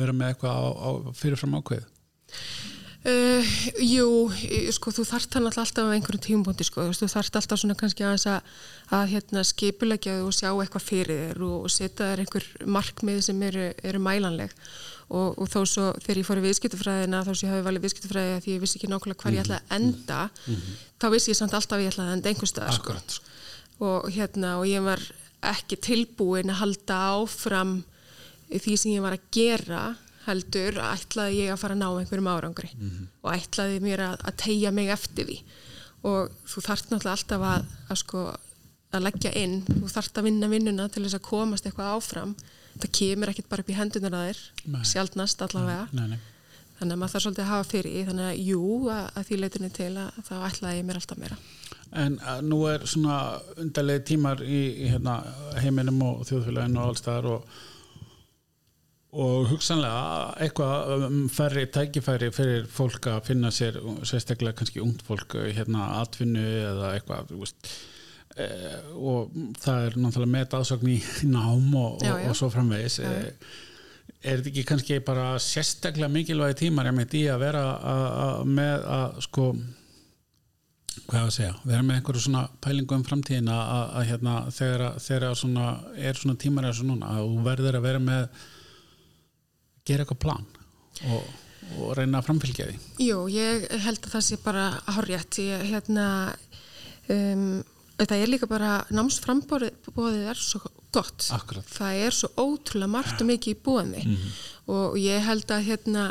vera 0.00 0.16
með 0.16 0.32
eitthvað 0.32 0.58
á, 0.58 0.66
á 0.70 0.90
fyrirfram 1.18 1.56
ákveð 1.60 1.86
Uh, 3.00 3.46
jú, 3.80 4.28
sko 4.76 4.90
þú 4.92 5.06
þart 5.08 5.36
hann 5.38 5.46
alltaf 5.48 5.70
á 5.72 5.88
einhverjum 5.88 6.20
tímbúndi 6.20 6.66
sko, 6.68 6.82
þú 6.92 7.06
þart 7.08 7.38
alltaf 7.38 7.60
svona 7.62 7.76
kannski 7.80 8.04
að, 8.04 8.42
að 8.92 9.04
hérna, 9.14 9.44
skipulegja 9.48 10.18
og 10.20 10.34
sjá 10.36 10.50
eitthvað 10.50 10.84
fyrir 10.84 11.22
þér 11.22 11.40
og, 11.46 11.54
og 11.64 11.72
setja 11.72 12.10
þér 12.10 12.22
einhver 12.26 12.48
markmið 12.68 13.22
sem 13.24 13.40
eru, 13.48 13.70
eru 13.88 14.02
mælanleg 14.04 14.52
og, 15.08 15.32
og 15.40 15.48
þó 15.48 15.62
svo 15.64 15.86
þegar 16.04 16.20
ég 16.20 16.28
fór 16.28 16.42
í 16.42 16.44
viðskiptufræðina 16.44 17.22
þá 17.24 17.30
sem 17.32 17.48
ég 17.48 17.54
hafi 17.54 17.66
valið 17.70 17.86
viðskiptufræði 17.86 18.36
því 18.44 18.52
ég 18.52 18.62
vissi 18.66 18.78
ekki 18.78 18.90
nákvæmlega 18.92 19.22
hvað 19.22 19.38
ég 19.38 19.46
ætlaði 19.46 19.62
að 19.62 19.74
enda 19.78 20.20
mm 20.28 20.54
-hmm. 20.58 20.76
þá 21.00 21.06
vissi 21.14 21.32
ég 21.32 21.40
samt 21.40 21.56
alltaf 21.56 21.78
að 21.78 21.84
ég 21.86 21.94
ætlaði 21.94 22.10
að 22.10 22.16
enda 22.18 22.30
einhver 22.34 22.52
stað 22.52 22.74
sko. 22.76 22.98
og 23.80 24.10
hérna 24.12 24.58
og 24.60 24.68
ég 24.68 24.84
var 24.84 25.00
ekki 25.40 25.80
tilbúin 25.80 26.52
að 26.52 26.60
halda 26.60 27.00
áfram 27.16 27.74
því 28.50 28.76
sem 28.76 28.92
ég 28.92 29.02
var 29.02 29.16
að 29.16 29.26
gera 29.32 29.96
heldur 30.30 30.78
ætlaði 30.84 31.42
ég 31.44 31.52
að 31.54 31.60
fara 31.62 31.76
að 31.76 31.82
ná 31.82 31.88
einhverjum 31.90 32.30
árangri 32.30 32.70
mm 32.72 32.86
-hmm. 32.86 33.10
og 33.22 33.34
ætlaði 33.34 33.82
mér 33.84 34.04
að, 34.06 34.16
að 34.28 34.38
tegja 34.44 34.70
mig 34.70 34.88
eftir 34.94 35.28
því. 35.28 35.38
Og 36.10 36.30
þú 36.48 36.62
þarft 36.64 36.90
náttúrulega 36.90 37.16
alltaf 37.16 37.42
að, 37.44 37.68
að, 37.90 38.00
sko, 38.00 38.24
að 38.96 39.04
leggja 39.06 39.32
inn, 39.36 39.60
þú 39.68 39.92
þarft 39.92 40.18
að 40.18 40.26
vinna 40.28 40.48
vinnuna 40.48 40.88
til 40.88 41.04
þess 41.04 41.18
að 41.18 41.28
komast 41.28 41.66
eitthvað 41.66 41.94
áfram. 41.94 42.34
Það 42.80 42.96
kemur 42.98 43.32
ekkit 43.32 43.48
bara 43.50 43.64
upp 43.64 43.70
í 43.70 43.76
hendunar 43.76 44.16
að 44.16 44.28
þér 44.30 44.84
sjálfnast 44.86 45.42
allavega 45.42 45.88
nei, 45.90 46.00
nei, 46.00 46.08
nei. 46.14 46.20
þannig 46.78 46.94
að 46.94 47.00
maður 47.00 47.12
þarf 47.12 47.24
svolítið 47.24 47.44
að 47.44 47.52
hafa 47.52 47.70
fyrir 47.70 48.06
þannig 48.08 48.28
að 48.30 48.42
jú, 48.46 48.62
að 48.88 49.24
því 49.26 49.40
leitunni 49.40 49.70
til 49.70 49.92
að 50.00 50.20
þá 50.28 50.34
ætlaði 50.48 50.78
ég 50.78 50.86
mér 50.86 51.00
alltaf 51.00 51.18
meira. 51.18 51.40
En 51.90 52.20
nú 52.46 52.60
er 52.70 52.86
svona 52.86 53.16
undarlega 53.58 54.04
tímar 54.06 54.42
í, 54.46 54.60
í 54.84 54.90
hérna, 54.92 55.16
heiminum 55.58 55.98
og 56.06 56.22
þjóðfélaginu 56.28 56.78
og 56.78 56.92
allstaðar 56.92 57.26
og 57.32 57.58
og 59.10 59.48
hugsanlega 59.50 60.34
eitthvað 60.44 61.06
um 61.08 61.22
færri 61.32 61.64
tækifæri 61.74 62.28
fyrir 62.34 62.68
fólk 62.70 63.08
að 63.10 63.24
finna 63.32 63.50
sér 63.54 63.80
sérstaklega 64.06 64.60
kannski 64.60 64.82
ungt 64.84 65.02
fólk 65.06 65.34
hérna 65.50 65.96
atvinnu 65.98 66.44
eða 66.44 66.92
eitthvað 66.94 67.32
veist, 67.34 67.72
e, 68.36 68.46
og 68.94 69.34
það 69.58 69.88
er 69.88 69.98
náttúrulega 69.98 70.34
með 70.36 70.54
ásögn 70.60 70.92
í 70.94 71.00
nám 71.34 71.74
og, 71.74 71.98
já, 72.06 72.14
já. 72.20 72.28
og 72.30 72.38
svo 72.38 72.52
framvegis 72.54 73.00
já, 73.02 73.10
e, 73.10 73.34
er 74.20 74.38
þetta 74.38 74.52
ekki 74.52 74.64
kannski 74.68 75.00
bara 75.02 75.26
sérstaklega 75.42 76.12
mikilvægi 76.12 76.60
tímar 76.66 76.92
ég 76.92 76.96
meint 77.00 77.18
í 77.18 77.24
að 77.32 77.42
vera 77.42 77.66
að, 77.66 78.06
að 78.28 78.54
með 78.60 78.88
að 78.94 79.20
sko 79.26 79.48
hvað 81.10 81.24
að 81.24 81.34
segja, 81.34 81.58
vera 81.64 81.82
með 81.82 81.98
einhverju 81.98 82.22
svona 82.28 82.44
pælingu 82.62 82.94
um 82.94 83.04
framtíðin 83.06 83.50
að, 83.50 83.84
að 83.98 84.08
hérna 84.12 84.38
þegar, 84.54 84.86
þegar 85.02 85.36
svona, 85.42 85.68
er 85.98 86.18
svona 86.18 86.38
tímar 86.38 86.70
eða 86.70 86.78
svona 86.78 87.12
að 87.16 87.26
þú 87.26 87.44
verður 87.50 87.78
að 87.80 87.86
vera 87.88 88.06
með 88.06 88.48
gera 89.86 90.04
eitthvað 90.04 90.22
plan 90.24 90.46
og, 91.08 91.26
og 91.78 91.92
reyna 91.98 92.20
að 92.20 92.28
framfylgja 92.28 92.68
því? 92.70 92.78
Jú, 93.06 93.18
ég 93.34 93.66
held 93.86 94.00
að 94.04 94.14
það 94.16 94.26
sé 94.26 94.40
bara 94.44 94.66
hárjætt 94.96 95.40
ég, 95.44 95.66
hérna 95.70 96.06
um, 97.08 97.62
þetta 98.00 98.20
er 98.20 98.30
líka 98.32 98.48
bara 98.50 98.76
námsframbóðið 98.94 100.28
er 100.32 100.38
svo 100.40 100.62
gott. 100.90 101.26
Akkurat. 101.30 101.66
það 101.70 102.04
er 102.04 102.16
svo 102.16 102.30
ótrúlega 102.40 102.90
margt 102.90 103.20
og 103.22 103.28
mikið 103.28 103.52
í 103.54 103.58
búinni 103.64 104.00
mm 104.02 104.14
-hmm. 104.14 104.38
og 104.74 104.96
ég 104.98 105.22
held 105.22 105.50
að 105.50 105.66
hérna 105.68 106.04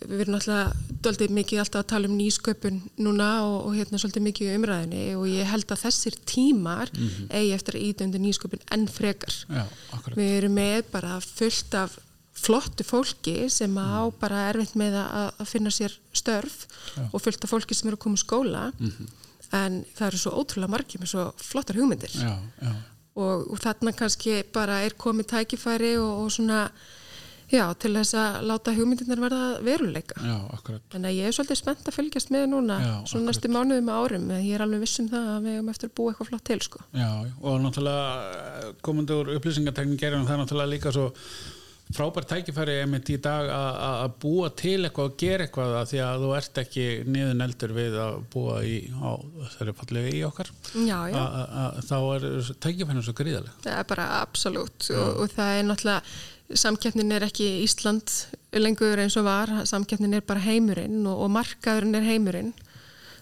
við 0.00 0.20
erum 0.24 0.36
alltaf 0.38 0.76
doldið 1.04 1.32
mikið 1.34 1.62
alltaf 1.62 1.82
að 1.82 1.90
tala 1.92 2.08
um 2.08 2.18
nýsköpun 2.18 2.76
núna 3.04 3.30
og, 3.44 3.56
og 3.66 3.72
hérna 3.76 3.98
svolítið 3.98 4.26
mikið 4.26 4.54
umræðinni 4.56 5.02
og 5.16 5.26
ég 5.28 5.50
held 5.50 5.72
að 5.72 5.82
þessir 5.84 6.14
tímar 6.26 6.90
mm 6.92 7.08
-hmm. 7.08 7.26
eigi 7.30 7.54
eftir 7.54 7.74
að 7.74 7.84
ídöndu 7.88 8.18
nýsköpun 8.18 8.62
enn 8.70 8.86
frekar. 8.88 9.34
Já, 9.48 9.66
við 10.14 10.30
erum 10.36 10.54
með 10.54 10.84
bara 10.92 11.20
fullt 11.20 11.74
af 11.74 11.98
flottu 12.40 12.86
fólki 12.86 13.34
sem 13.52 13.74
á 13.76 14.06
mm. 14.06 14.18
bara 14.20 14.46
erfitt 14.50 14.76
með 14.78 14.98
að, 15.00 15.26
að 15.42 15.50
finna 15.50 15.72
sér 15.74 15.96
störf 16.16 16.62
Já. 16.96 17.02
og 17.10 17.18
fullt 17.24 17.44
af 17.44 17.52
fólki 17.52 17.76
sem 17.76 17.90
eru 17.90 17.98
að 17.98 18.04
koma 18.06 18.20
í 18.20 18.22
skóla 18.22 18.62
mm 18.70 18.92
-hmm. 18.92 19.10
en 19.58 19.82
það 19.96 20.06
eru 20.06 20.22
svo 20.22 20.32
ótrúlega 20.38 20.74
margir 20.76 21.00
með 21.00 21.12
svo 21.14 21.26
flottar 21.36 21.76
hugmyndir 21.76 22.14
Já, 22.14 22.38
já. 22.62 22.72
Og, 23.20 23.50
og 23.52 23.58
þarna 23.60 23.92
kannski 23.92 24.42
bara 24.52 24.80
er 24.86 24.94
komið 24.96 25.26
tækifæri 25.34 25.96
og, 25.98 26.24
og 26.24 26.32
svona 26.32 26.70
Já, 27.50 27.64
til 27.82 27.90
þess 27.96 28.14
að 28.14 28.36
láta 28.46 28.72
hugmyndirnar 28.76 29.20
verða 29.24 29.46
veruleika. 29.66 30.20
Já, 30.22 30.36
akkurat. 30.54 30.82
En 30.94 31.06
ég 31.10 31.26
er 31.26 31.34
svolítið 31.34 31.58
spennt 31.58 31.88
að 31.90 31.96
fylgjast 31.96 32.30
með 32.30 32.44
núna 32.52 32.76
Já, 32.78 32.92
svona 33.10 33.26
næstu 33.26 33.50
mánuðum 33.50 33.90
árum, 33.90 34.28
en 34.30 34.44
ég 34.44 34.54
er 34.54 34.62
alveg 34.62 34.84
vissum 34.84 35.08
það 35.10 35.30
að 35.32 35.48
við 35.48 35.56
hefum 35.56 35.72
eftir 35.72 35.90
að 35.90 35.96
búa 35.98 36.12
eitthvað 36.12 36.28
flott 36.30 36.44
til, 36.46 36.60
sko. 36.62 36.82
Já, 36.94 37.08
og 37.42 37.56
náttúrulega 37.64 38.04
eh, 38.36 38.68
komandi 38.86 39.16
úr 39.18 39.32
upplýsingartekning 39.34 39.98
gerum 39.98 40.28
það 40.28 40.44
náttúrulega 40.44 40.72
líka 40.76 40.94
svo 40.94 41.08
frábært 41.96 42.30
tækifæri 42.30 42.76
einmitt 42.82 43.10
í 43.10 43.18
dag 43.22 43.48
að 43.50 44.14
búa 44.22 44.50
til 44.56 44.78
eitthvað 44.86 45.10
og 45.10 45.16
gera 45.20 45.46
eitthvað 45.46 45.76
að 45.80 45.92
því 45.92 46.00
að 46.06 46.24
þú 46.24 46.32
ert 46.38 46.60
ekki 46.62 46.86
niður 47.10 47.38
neldur 47.40 47.74
við 47.76 47.96
að 48.04 48.18
búa 48.32 48.58
í 48.66 48.76
á 48.94 49.10
þeirri 49.56 49.76
fallegu 49.80 50.12
í 50.14 50.24
okkar. 50.28 50.52
Já, 50.74 50.98
já. 51.10 51.16
A, 51.18 51.24
a, 51.24 51.44
a, 51.62 51.86
þá 51.86 51.96
er 52.00 52.28
tækifærinu 52.66 53.06
svo 53.06 53.16
gríðalega 53.18 53.56
það 53.64 53.78
er 53.78 53.88
bara 53.90 54.08
absolutt 54.20 54.90
og, 54.94 55.08
og 55.24 55.34
það 55.34 55.56
er 55.56 55.66
náttúrulega 55.68 56.58
samkeppnin 56.60 57.14
er 57.14 57.26
ekki 57.28 57.48
Ísland 57.64 58.16
lengur 58.58 58.98
eins 58.98 59.18
og 59.18 59.26
var 59.28 59.52
samkeppnin 59.68 60.18
er 60.18 60.26
bara 60.26 60.42
heimurinn 60.42 61.04
og, 61.04 61.26
og 61.26 61.32
markaðurinn 61.38 61.98
er 61.98 62.06
heimurinn. 62.10 62.52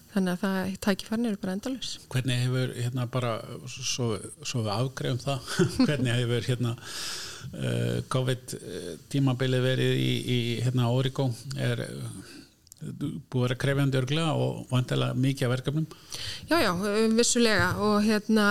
Þannig 0.09 0.33
að 0.33 0.39
það 0.41 0.69
tækifærinu 0.81 1.29
er 1.29 1.35
bara 1.37 1.53
endalus 1.53 1.89
Hvernig 2.09 2.39
hefur 2.41 2.71
hérna 2.73 3.03
bara 3.13 3.33
svo, 3.69 4.07
svo 4.41 4.63
við 4.65 4.71
afgreifum 4.73 5.19
það 5.21 5.51
hvernig 5.85 6.15
hefur 6.15 6.47
hérna 6.47 6.71
COVID 8.13 8.53
eh, 8.59 8.91
tímabilið 9.09 9.63
verið 9.63 9.95
í, 9.97 10.11
í 10.21 10.39
hérna 10.61 10.91
Origo 10.93 11.29
er 11.57 11.81
eh, 11.85 12.03
búið 12.79 13.41
að 13.41 13.43
vera 13.43 13.59
krefjandi 13.59 13.99
örglega 13.99 14.33
og 14.39 14.59
vantilega 14.69 15.17
mikið 15.19 15.51
verkefnum. 15.51 15.87
Já, 16.47 16.59
já, 16.63 16.71
vissulega. 17.17 17.73
Og 17.83 17.97
hérna, 18.05 18.49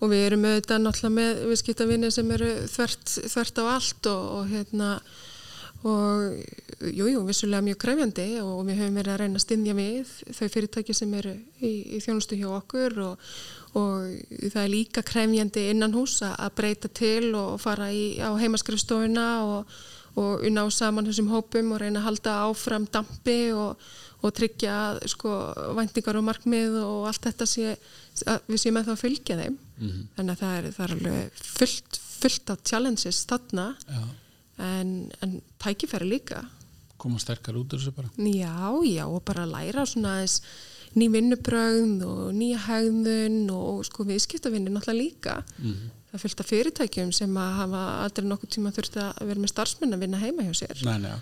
og 0.00 0.10
við 0.10 0.24
erum 0.26 0.46
auðvitað 0.48 0.84
náttúrulega 0.84 1.16
með 1.20 1.42
viðskiptavinni 1.52 2.12
sem 2.14 2.36
eru 2.38 2.52
þvert, 2.72 3.16
þvert 3.34 3.60
á 3.62 3.64
allt 3.76 4.10
og, 4.10 4.24
og 4.38 4.54
hérna 4.54 4.92
og 5.86 6.34
jújú, 6.82 7.12
jú, 7.12 7.20
vissulega 7.28 7.62
mjög 7.62 7.78
krefjandi 7.84 8.26
og 8.42 8.64
við 8.66 8.80
höfum 8.80 8.98
verið 8.98 9.12
að 9.12 9.20
reyna 9.22 9.38
að 9.38 9.44
stindja 9.44 9.74
við 9.78 10.10
þau 10.34 10.48
fyrirtæki 10.50 10.96
sem 10.96 11.12
eru 11.20 11.34
í, 11.62 11.70
í 11.94 12.00
þjónustu 12.02 12.38
hjá 12.40 12.48
okkur 12.56 12.98
og 13.04 13.28
og 13.76 14.16
það 14.52 14.62
er 14.62 14.72
líka 14.72 15.04
kremjandi 15.06 15.68
innan 15.72 15.94
hús 15.96 16.18
að 16.24 16.50
breyta 16.56 16.88
til 16.88 17.34
og 17.36 17.58
fara 17.60 17.90
í, 17.92 18.18
á 18.20 18.32
heimaskrifstofuna 18.40 19.28
og, 19.44 19.78
og 20.18 20.44
ná 20.52 20.62
saman 20.72 21.08
þessum 21.08 21.30
hópum 21.32 21.74
og 21.74 21.82
reyna 21.82 22.00
að 22.00 22.08
halda 22.08 22.36
áfram 22.48 22.88
dampi 22.92 23.52
og, 23.52 23.76
og 24.24 24.34
tryggja 24.34 24.98
sko, 25.06 25.34
væntingar 25.78 26.20
og 26.20 26.28
markmið 26.30 26.78
og 26.82 27.08
allt 27.10 27.28
þetta 27.28 27.48
sé, 27.48 27.76
við 28.48 28.62
séum 28.62 28.80
að 28.80 28.92
það 28.92 29.02
fylgja 29.04 29.40
þeim 29.42 29.58
mm 29.58 29.88
-hmm. 29.88 30.06
þannig 30.16 30.32
að 30.32 30.44
það 30.44 30.58
er, 30.58 30.70
það 30.76 30.84
er 30.86 30.96
alveg 30.96 31.42
fullt, 31.42 32.00
fullt 32.20 32.50
af 32.50 32.62
challenges 32.64 33.24
þarna 33.28 33.74
en, 34.58 35.12
en 35.22 35.42
tækifæri 35.58 36.08
líka 36.08 36.46
koma 36.98 37.20
sterkar 37.22 37.56
út 37.58 37.72
úr 37.72 37.80
þessu 37.80 37.94
bara. 37.94 38.10
Já, 38.18 38.74
já, 38.82 39.04
og 39.06 39.22
bara 39.26 39.46
læra 39.46 39.86
svona 39.86 40.16
aðeins 40.18 40.40
ný 40.96 41.08
vinnubrögn 41.12 41.98
og 42.06 42.22
nýja 42.36 42.60
hegðun 42.68 43.50
og 43.54 43.84
sko 43.88 44.06
viðskiptavinni 44.08 44.72
náttúrulega 44.72 45.02
líka. 45.02 45.42
Mm 45.58 45.72
-hmm. 45.72 45.94
Það 46.08 46.20
fylgta 46.20 46.44
fyrirtækjum 46.44 47.12
sem 47.12 47.36
að 47.36 47.52
hafa 47.52 47.82
aldrei 48.04 48.26
nokkuð 48.26 48.50
tíma 48.50 48.72
þurfti 48.72 49.00
að 49.00 49.26
vera 49.26 49.40
með 49.40 49.52
starfsmenn 49.52 49.94
að 49.94 50.00
vinna 50.00 50.18
heima 50.18 50.42
hjá 50.42 50.54
sér. 50.54 50.84
Nei, 50.84 50.98
nei. 50.98 51.12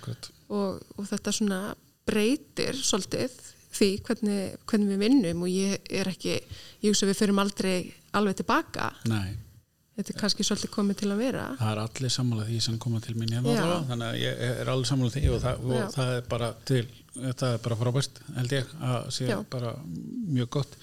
Og, 0.49 0.81
og 0.97 1.05
þetta 1.09 1.33
svona 1.33 1.75
breytir 2.07 2.75
svolítið 2.75 3.31
því 3.73 4.01
hvernig, 4.07 4.57
hvernig 4.67 4.89
við 4.89 4.99
vinnum 4.99 5.43
og 5.43 5.49
ég 5.49 5.81
er 5.91 6.07
ekki, 6.09 6.39
ég 6.83 6.89
hugsa 6.91 7.07
við 7.07 7.19
förum 7.19 7.39
aldrei 7.39 7.95
alveg 8.13 8.37
tilbaka. 8.37 8.93
Nei 9.05 9.46
þetta 9.97 10.13
er 10.13 10.21
kannski 10.21 10.45
svolítið 10.47 10.73
komið 10.75 11.01
til 11.01 11.11
að 11.13 11.23
vera. 11.25 11.47
Það 11.61 11.73
er 11.73 11.81
allir 11.83 12.13
sammálað 12.13 12.53
því 12.53 12.61
sem 12.67 12.79
koma 12.83 13.03
til 13.05 13.17
mín 13.17 13.35
þannig 13.37 14.07
að 14.07 14.21
ég 14.21 14.45
er 14.51 14.71
allir 14.73 14.91
sammálað 14.91 15.19
því 15.19 15.27
og 15.33 15.43
það, 15.45 15.67
og 15.67 15.93
það 15.97 16.15
er 16.17 16.31
bara 16.31 16.53
til 16.69 16.85
það 17.17 17.47
er 17.49 17.63
bara 17.65 17.79
frábæst 17.81 18.19
held 18.37 18.53
ég 18.53 18.73
að 18.85 19.07
sé 19.17 19.29
Já. 19.31 19.37
bara 19.53 19.73
mjög 20.37 20.51
gott. 20.59 20.77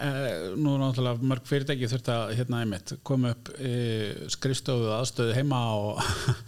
Eh, 0.00 0.52
nú 0.56 0.74
er 0.74 0.82
náttúrulega 0.82 1.30
mörg 1.30 1.48
fyrirtæki 1.48 1.88
þurft 1.90 2.10
að 2.12 2.34
hérna 2.38 2.60
einmitt 2.64 2.94
koma 3.06 3.32
upp 3.34 3.50
eh, 3.56 4.26
skrifstofu 4.32 4.92
aðstöðu 4.96 5.36
heima 5.38 5.60
og, 5.76 6.04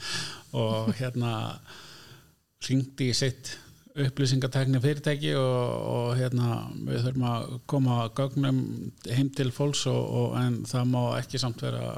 og 0.63 0.93
hérna 1.01 1.33
ringdi 2.69 3.11
í 3.11 3.17
sitt 3.17 3.57
upplýsingatekni 3.93 4.81
fyrirtæki 4.81 5.35
og, 5.37 5.73
og 5.93 6.13
hérna 6.17 6.63
við 6.87 7.03
þurfum 7.07 7.27
að 7.29 7.57
koma 7.69 7.97
gögnum 8.17 8.61
heim 9.09 9.33
til 9.37 9.53
fólks 9.53 9.85
og, 9.91 10.01
og 10.21 10.37
en 10.41 10.63
það 10.69 10.87
má 10.95 11.03
ekki 11.19 11.41
samt 11.43 11.65
vera 11.65 11.91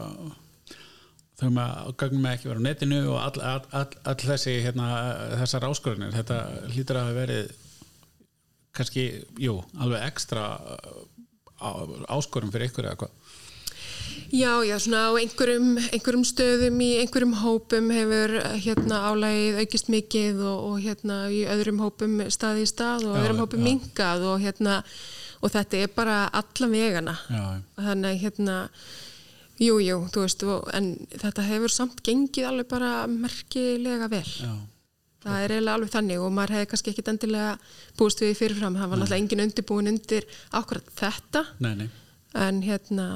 þurfum 1.38 1.60
að 1.62 1.92
gögnum 2.02 2.26
ekki 2.32 2.50
vera 2.50 2.62
á 2.62 2.66
netinu 2.66 3.00
og 3.12 3.18
all, 3.20 3.44
all, 3.52 3.68
all, 3.80 4.00
all 4.10 4.18
þessi 4.24 4.56
hérna, 4.64 4.88
þessar 5.42 5.68
áskorunir 5.70 6.16
þetta 6.16 6.40
hlýtur 6.72 7.00
að 7.00 7.12
veri 7.20 7.40
kannski, 8.74 9.06
jú, 9.38 9.60
alveg 9.78 10.08
ekstra 10.08 10.48
áskorun 12.10 12.50
fyrir 12.54 12.72
ykkur 12.72 12.90
eða 12.90 13.04
hvað 13.04 13.23
Já, 14.34 14.64
já, 14.66 14.74
svona 14.82 15.00
á 15.06 15.10
einhverjum, 15.14 15.76
einhverjum 15.94 16.24
stöðum 16.26 16.80
í 16.82 16.88
einhverjum 17.04 17.36
hópum 17.38 17.90
hefur 17.94 18.32
hérna 18.64 18.96
álægið 19.06 19.60
aukist 19.62 19.90
mikið 19.94 20.40
og, 20.42 20.64
og 20.70 20.80
hérna 20.82 21.18
í 21.30 21.44
öðrum 21.46 21.78
hópum 21.78 22.16
staði 22.34 22.64
í 22.64 22.70
stað 22.70 23.04
og 23.06 23.14
já, 23.14 23.20
öðrum 23.20 23.42
hópum 23.44 23.62
já. 23.62 23.66
mingað 23.68 24.24
og 24.32 24.42
hérna 24.42 24.80
og 25.38 25.52
þetta 25.54 25.82
er 25.84 25.92
bara 25.94 26.16
alla 26.40 26.68
vegana 26.72 27.14
já. 27.30 27.44
þannig 27.78 28.24
hérna 28.24 28.56
jú, 29.62 29.78
jú, 29.78 30.00
þú 30.10 30.26
veist, 30.26 30.42
og, 30.50 30.66
en 30.74 30.90
þetta 31.14 31.46
hefur 31.52 31.76
samt 31.76 32.02
gengið 32.02 32.50
alveg 32.50 32.70
bara 32.74 32.92
merkilega 33.06 34.10
vel 34.10 34.26
það 35.22 35.38
er 35.44 35.54
eiginlega 35.54 35.78
alveg 35.78 35.94
þannig 35.94 36.26
og 36.26 36.34
maður 36.34 36.56
hefði 36.56 36.72
kannski 36.72 36.90
ekkit 36.96 37.12
endilega 37.14 37.54
búist 38.02 38.26
við 38.26 38.34
fyrirfram, 38.42 38.82
það 38.82 38.90
var 38.90 39.04
náttúrulega 39.04 39.22
engin 39.22 39.46
undirbúin 39.46 39.94
undir 39.94 40.26
ákvæmt 40.50 40.92
þetta 40.98 41.46
nei, 41.62 41.72
nei. 41.84 41.88
en 42.34 42.62
hérna 42.66 43.08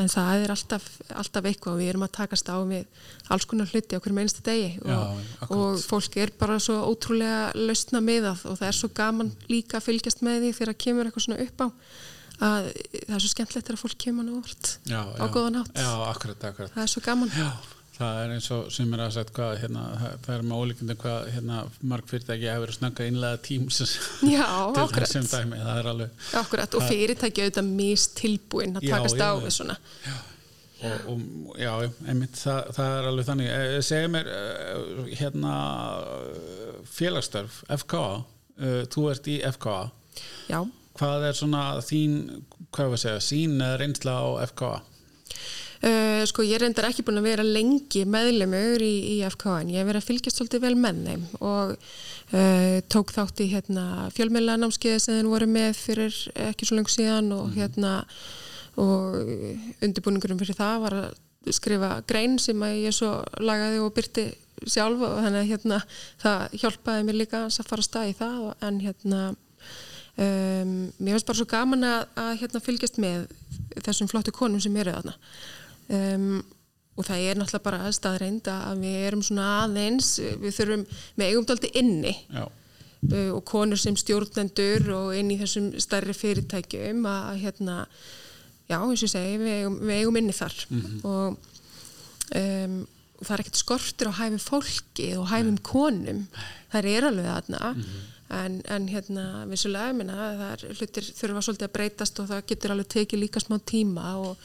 en 0.00 0.10
það 0.10 0.44
er 0.44 0.52
alltaf, 0.54 0.86
alltaf 1.22 1.48
eitthvað 1.50 1.74
og 1.74 1.80
við 1.80 1.90
erum 1.92 2.04
að 2.06 2.12
takast 2.18 2.50
á 2.52 2.56
við 2.66 2.84
alls 3.30 3.48
konar 3.50 3.70
hluti 3.70 3.96
á 3.96 4.00
hverjum 4.00 4.22
einstu 4.22 4.44
degi 4.46 4.70
og, 4.82 4.90
Já, 4.90 5.48
og 5.48 5.82
fólk 5.84 6.20
er 6.22 6.32
bara 6.40 6.60
svo 6.62 6.78
ótrúlega 6.90 7.50
lausna 7.58 8.02
með 8.04 8.30
það 8.30 8.46
og 8.52 8.60
það 8.62 8.70
er 8.70 8.78
svo 8.80 8.92
gaman 9.00 9.34
líka 9.50 9.80
að 9.80 9.88
fylgjast 9.90 10.24
með 10.26 10.46
því 10.46 10.54
þegar 10.60 10.80
kemur 10.86 11.10
eitthvað 11.10 11.26
svona 11.26 11.42
upp 11.46 11.64
á 11.64 11.68
að 12.40 12.70
það 12.72 13.16
er 13.16 13.20
svo 13.20 13.34
skemmtilegt 13.34 13.68
þegar 13.68 13.82
fólk 13.82 13.98
kemur 14.06 14.26
nú 14.26 14.38
vort 14.40 14.72
á 14.88 15.24
góðan 15.28 15.60
átt 15.60 15.76
það 16.72 16.82
er 16.86 16.94
svo 16.94 17.04
gaman. 17.04 17.36
Já 17.36 17.50
það 18.00 18.22
er 18.22 18.32
eins 18.34 18.48
og 18.54 18.70
sem 18.72 18.94
er 18.96 19.02
að 19.04 19.12
sagt 19.16 19.32
hvað 19.36 19.52
hérna, 19.62 19.84
það 20.24 20.32
er 20.34 20.46
með 20.48 20.62
ólíkjandi 20.64 20.96
hvað 21.02 21.28
hérna, 21.34 21.60
marg 21.92 22.08
fyrirtæki 22.08 22.48
hefur 22.48 22.72
snakka 22.76 23.06
innlega 23.10 23.40
tíms 23.44 23.80
já, 24.24 24.48
þessum 24.96 25.28
dæmi. 25.28 25.60
Það 25.60 25.90
alveg 25.92 26.26
akkurat, 26.40 26.76
og 26.78 26.88
fyrirtæki 26.88 27.44
auðvitað 27.44 27.70
mist 27.76 28.16
tilbúin 28.20 28.80
að 28.80 28.88
takast 28.88 29.20
á 29.20 29.30
við 29.40 29.54
svona. 29.58 29.76
Já, 30.06 30.16
og, 30.88 31.06
og, 31.12 31.54
já 31.60 31.72
einmitt, 32.08 32.40
það, 32.40 32.74
það 32.78 32.96
er 32.96 33.08
alveg 33.12 33.30
þannig. 33.30 33.52
Eh, 33.54 33.78
segja 33.90 34.12
mér 34.16 34.34
eh, 34.34 35.14
hérna 35.20 35.54
félagsstörf 36.98 37.62
FKA, 37.82 38.04
eh, 38.60 38.82
þú 38.92 39.08
ert 39.12 39.32
í 39.32 39.40
FKA 39.54 39.80
já. 40.50 40.60
Hvað 41.00 41.30
er 41.30 41.36
svona 41.38 41.64
þín, 41.84 42.16
hvað 42.74 42.94
var 42.94 42.98
að 42.98 43.04
segja 43.04 43.24
sín 43.24 43.60
reynsla 43.80 44.16
á 44.20 44.28
FKA 44.50 44.78
Uh, 45.80 46.26
sko 46.28 46.44
ég 46.44 46.60
reyndar 46.60 46.90
ekki 46.90 47.00
búin 47.06 47.22
að 47.22 47.30
vera 47.30 47.44
lengi 47.46 48.02
meðlemur 48.04 48.82
í, 48.84 48.94
í 49.14 49.20
FKN, 49.24 49.70
ég 49.72 49.80
hef 49.80 49.86
verið 49.88 50.02
að 50.02 50.08
fylgjast 50.10 50.36
svolítið 50.36 50.64
vel 50.66 50.72
með 50.76 50.98
þeim 51.06 51.22
og 51.40 51.70
uh, 51.72 52.74
tók 52.92 53.14
þátt 53.16 53.40
í 53.40 53.46
hérna, 53.48 53.84
fjölmjöla 54.12 54.58
námskeiði 54.60 54.98
sem 55.00 55.16
þeir 55.16 55.30
voru 55.32 55.46
með 55.48 55.70
fyrir 55.78 56.18
ekki 56.50 56.68
svo 56.68 56.76
lengur 56.76 56.92
síðan 56.92 57.30
og, 57.32 57.46
mm. 57.48 57.54
hérna, 57.56 57.92
og 58.76 59.16
undirbúningurum 59.86 60.42
fyrir 60.42 60.58
það 60.58 60.82
var 60.82 60.96
að 60.98 61.54
skrifa 61.56 61.88
grein 62.12 62.36
sem 62.44 62.60
ég 62.76 62.92
svo 62.92 63.14
lagaði 63.40 63.78
og 63.80 63.94
byrti 63.96 64.26
sjálf 64.68 65.00
og 65.00 65.14
þannig 65.22 65.40
að 65.40 65.48
hérna, 65.54 65.78
það 66.20 66.58
hjálpaði 66.60 67.06
mér 67.08 67.18
líka 67.22 67.46
að 67.46 67.70
fara 67.70 67.80
að 67.80 67.88
staði 67.88 68.12
í 68.12 68.18
það 68.18 68.42
en 68.68 68.82
hérna 68.84 69.22
um, 69.32 70.76
mér 71.00 71.16
finnst 71.16 71.32
bara 71.32 71.40
svo 71.40 71.48
gaman 71.48 71.88
að, 71.88 72.04
að 72.20 72.34
hérna, 72.42 72.62
fylgjast 72.68 73.00
með 73.00 73.24
þessum 73.80 74.12
flottu 74.12 74.36
konum 74.36 74.60
sem 74.60 74.76
eru 74.76 74.92
þarna 74.98 75.16
um, 75.96 76.40
og 76.98 77.06
það 77.06 77.26
er 77.26 77.38
náttúrulega 77.40 77.64
bara 77.64 77.82
aðstæðreind 77.88 78.48
að 78.52 78.80
við 78.84 78.96
erum 79.08 79.22
svona 79.24 79.50
aðeins 79.64 80.14
við 80.20 80.56
þurfum 80.58 80.86
með 81.16 81.30
eigumdaldi 81.30 81.70
inni. 81.80 82.14
Uh, 82.34 83.30
og 83.32 83.44
konur 83.48 83.80
sem 83.80 83.96
stjórnendur 83.96 84.90
og 84.92 85.14
inn 85.16 85.30
í 85.32 85.38
þessum 85.40 85.70
starri 85.80 86.12
fyrirtækjum 86.12 87.06
að 87.08 87.30
hérna 87.46 87.76
já, 88.68 88.76
eins 88.76 89.04
og 89.06 89.12
segi, 89.12 89.38
við 89.40 89.54
eigum, 89.54 89.78
við 89.80 90.02
eigum 90.02 90.20
inni 90.20 90.36
þar. 90.36 90.58
Mm 90.68 90.82
-hmm. 90.82 91.00
og 91.08 91.38
um, 92.42 92.76
það 93.20 93.34
er 93.34 93.42
ekkert 93.44 93.62
skortur 93.62 94.12
á 94.12 94.18
hæfum 94.20 94.44
fólki 94.44 95.08
og 95.16 95.28
hæfum 95.32 95.58
konum. 95.64 96.26
Það 96.72 96.92
er 96.92 97.08
alveg 97.08 97.30
þarna. 97.32 97.74
Mm 97.74 97.82
-hmm 97.82 98.19
en, 98.30 98.60
en 98.70 98.86
hérna 98.90 99.24
vissulega 99.50 99.94
minna, 99.96 100.14
það 100.38 100.42
er 100.46 100.78
hlutir 100.78 101.06
þurfa 101.18 101.42
svolítið 101.44 101.66
að 101.66 101.72
breytast 101.74 102.20
og 102.22 102.28
það 102.30 102.44
getur 102.50 102.74
alveg 102.74 102.88
tekið 102.94 103.22
líka 103.24 103.42
smá 103.42 103.56
tíma 103.66 104.12
og 104.20 104.44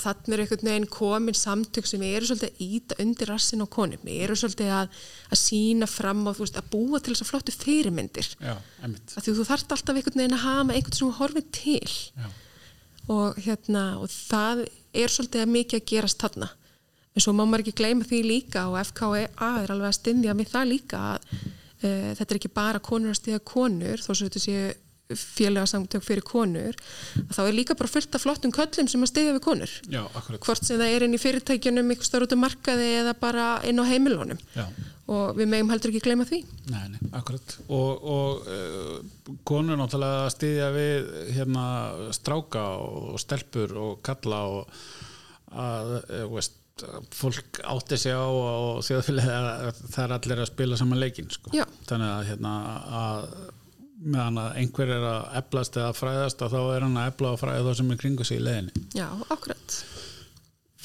þannig 0.00 0.32
er 0.36 0.42
einhvern 0.44 0.70
veginn 0.70 0.88
komin 0.96 1.36
samtök 1.36 1.88
sem 1.90 2.04
eru 2.06 2.30
svolítið 2.30 2.48
að 2.48 2.64
íta 2.66 2.98
undir 3.04 3.32
rassin 3.32 3.64
á 3.64 3.66
konum, 3.76 4.08
eru 4.16 4.38
svolítið 4.40 4.72
að, 4.78 4.96
að 5.28 5.42
sína 5.42 5.88
fram 5.90 6.24
og 6.30 6.40
veist, 6.40 6.56
að 6.56 6.70
búa 6.72 7.00
til 7.00 7.12
þess 7.12 7.26
að 7.26 7.30
flottu 7.32 7.56
fyrirmyndir. 7.56 8.32
Já, 8.40 8.56
að 8.86 9.28
þú 9.28 9.46
þarft 9.50 9.76
alltaf 9.76 10.00
einhvern 10.00 10.22
veginn 10.22 10.38
að 10.38 10.44
hafa 10.46 10.78
einhvern 10.78 10.98
sem 11.00 11.14
horfið 11.20 11.50
til. 11.60 11.96
Og, 13.06 13.36
hérna, 13.44 13.84
og 14.02 14.08
það 14.10 14.64
er 14.96 15.12
svolítið 15.12 15.52
mikið 15.52 15.82
að 15.82 15.90
gerast 15.92 16.24
þarna. 16.24 16.50
En 17.16 17.24
svo 17.24 17.32
má 17.32 17.44
maður 17.44 17.66
ekki 17.66 17.78
gleyma 17.78 18.04
því 18.04 18.18
líka 18.26 18.66
og 18.68 18.80
FKA 18.90 19.22
er 19.62 19.70
alveg 19.72 19.88
að 19.88 19.96
stindja 20.00 20.34
með 20.36 20.50
það 20.52 20.68
líka 20.72 21.04
að 21.14 21.30
þetta 22.18 22.28
er 22.30 22.40
ekki 22.40 22.52
bara 22.56 22.82
konur 22.82 23.14
að 23.14 23.20
stíða 23.20 23.44
konur 23.46 24.02
þó 24.02 24.10
sem 24.12 24.26
þetta 24.26 24.44
séu 24.46 24.66
félagsamtök 25.14 26.02
fyrir 26.02 26.24
konur 26.26 26.74
þá 27.30 27.40
er 27.44 27.54
líka 27.54 27.76
bara 27.78 27.90
fullt 27.90 28.16
af 28.16 28.24
flottum 28.24 28.52
köllum 28.54 28.88
sem 28.90 29.04
að 29.04 29.12
stiðja 29.12 29.36
við 29.36 29.44
konur. 29.44 29.74
Já, 29.92 30.02
hvort 30.42 30.66
sem 30.66 30.80
það 30.80 30.94
er 30.96 31.06
inn 31.06 31.14
í 31.14 31.22
fyrirtækjunum 31.22 31.94
ykkur 31.94 32.08
starf 32.08 32.26
út 32.26 32.34
á 32.34 32.38
markaði 32.42 32.90
eða 33.02 33.14
bara 33.20 33.46
inn 33.68 33.78
á 33.78 33.84
heimilónum 33.86 34.40
Já. 34.56 34.66
og 35.12 35.38
við 35.38 35.50
megum 35.52 35.70
heldur 35.70 35.92
ekki 35.92 36.02
gleyma 36.08 36.26
því. 36.26 36.42
Nei, 36.72 36.82
nei 36.96 37.00
akkurat. 37.14 37.56
Og, 37.68 38.10
og 38.16 38.50
uh, 38.50 39.32
konur 39.46 39.78
náttúrulega 39.78 40.28
stiðja 40.34 40.70
við 40.74 41.10
hérna 41.38 41.66
stráka 42.16 42.68
og 42.82 43.18
stelpur 43.22 43.78
og 43.78 43.98
kalla 44.06 44.44
og 44.58 44.78
að, 45.54 45.98
uh, 46.02 46.24
veist 46.34 46.58
fólk 47.16 47.60
átti 47.64 47.96
sig 47.96 48.12
á 48.12 48.20
og 48.28 48.82
það 48.84 50.02
er 50.02 50.14
allir 50.16 50.40
að 50.42 50.48
spila 50.50 50.76
saman 50.76 51.00
leikin 51.00 51.30
sko. 51.32 51.52
þannig 51.88 52.10
að, 52.10 52.24
hérna, 52.28 52.54
að 53.00 53.28
meðan 54.04 54.40
að 54.42 54.58
einhver 54.60 54.92
er 54.92 55.06
að 55.08 55.38
eblast 55.40 55.78
eða 55.80 55.94
fræðast 55.96 56.42
þá 56.44 56.58
er 56.60 56.84
hann 56.84 56.98
að 57.00 57.12
ebla 57.14 57.32
og 57.32 57.40
fræða 57.40 57.62
þá 57.64 57.78
sem 57.78 57.94
er 57.94 58.00
kringu 58.02 58.26
sig 58.28 58.42
í 58.42 58.44
leginni 58.44 58.84
Já, 58.92 59.08
akkurat. 59.32 59.76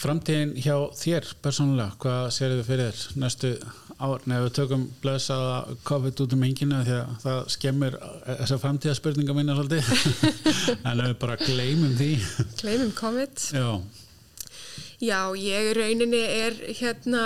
Framtíðin 0.01 0.53
hjá 0.57 0.75
þér 0.97 1.27
persónulega, 1.43 1.97
hvað 2.01 2.23
sér 2.33 2.55
þið 2.55 2.69
fyrir 2.69 2.87
þér 2.95 3.19
næstu 3.21 3.51
ár, 4.01 4.23
nefnum 4.23 4.45
við 4.47 4.55
tökum 4.57 4.85
blöðsaða 5.03 5.57
COVID 5.85 6.23
út 6.23 6.35
um 6.37 6.45
enginu 6.47 6.79
því 6.87 6.95
að 7.01 7.11
það 7.25 7.41
skemmir 7.53 7.97
þessar 8.39 8.61
framtíðaspurninga 8.63 9.35
minna 9.37 9.57
svolítið. 9.59 9.91
En 10.89 11.03
við 11.03 11.13
bara 11.21 11.37
gleymum 11.43 11.93
því. 11.99 12.09
Gleymum 12.63 12.95
COVID. 12.97 13.45
Já 13.53 13.67
Já, 15.01 15.33
ég 15.37 15.71
rauninni 15.77 16.21
er 16.21 16.57
hérna 16.77 17.23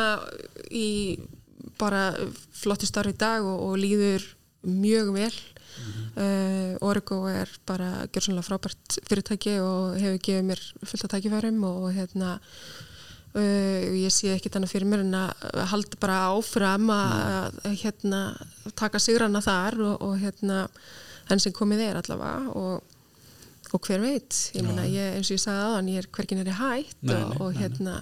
í 0.71 1.19
bara 1.79 2.13
flotti 2.55 2.87
starf 2.87 3.11
í 3.11 3.17
dag 3.19 3.43
og, 3.43 3.59
og 3.67 3.77
líður 3.81 4.23
mjög 4.65 5.11
vel 5.13 5.33
mm 5.33 5.91
-hmm. 5.91 6.07
uh, 6.23 6.87
Origo 6.87 7.27
er 7.27 7.49
bara 7.65 8.07
gjör 8.11 8.21
sannlega 8.21 8.47
frábært 8.49 8.99
fyrirtæki 9.07 9.59
og 9.59 9.99
hefur 9.99 10.19
gefið 10.19 10.43
mér 10.43 10.61
fullt 10.83 11.03
að 11.03 11.11
tækifærum 11.13 11.63
og 11.63 11.93
hérna 11.93 12.39
uh, 13.35 13.81
ég 14.05 14.11
sé 14.11 14.33
ekki 14.33 14.49
þannig 14.49 14.71
fyrir 14.71 14.87
mér 14.87 14.99
en 14.99 15.13
að 15.13 15.31
halda 15.71 15.97
bara 15.99 16.25
áfram 16.31 16.89
að, 16.89 17.13
að 17.65 17.75
hérna 17.83 18.37
taka 18.75 18.99
sigrana 18.99 19.41
þar 19.41 19.81
og, 19.81 20.01
og 20.01 20.17
hérna 20.19 20.67
enn 21.29 21.39
sem 21.39 21.53
komið 21.53 21.79
er 21.79 21.95
allavega 21.97 22.49
og 22.53 22.83
og 23.75 23.81
hver 23.89 23.99
veit, 24.03 24.37
ég 24.55 24.63
meina 24.63 24.85
ég, 24.87 25.17
eins 25.17 25.27
og 25.29 25.35
ég 25.35 25.41
sagði 25.43 25.63
aðan 25.65 25.89
ég 25.91 25.97
er 25.99 26.07
hvergin 26.15 26.39
er 26.43 26.49
ég 26.51 26.59
hætt 26.61 27.01
Nei, 27.09 27.15
og, 27.17 27.29
nei, 27.33 27.39
og 27.41 27.49
nei, 27.51 27.59
hérna 27.61 27.95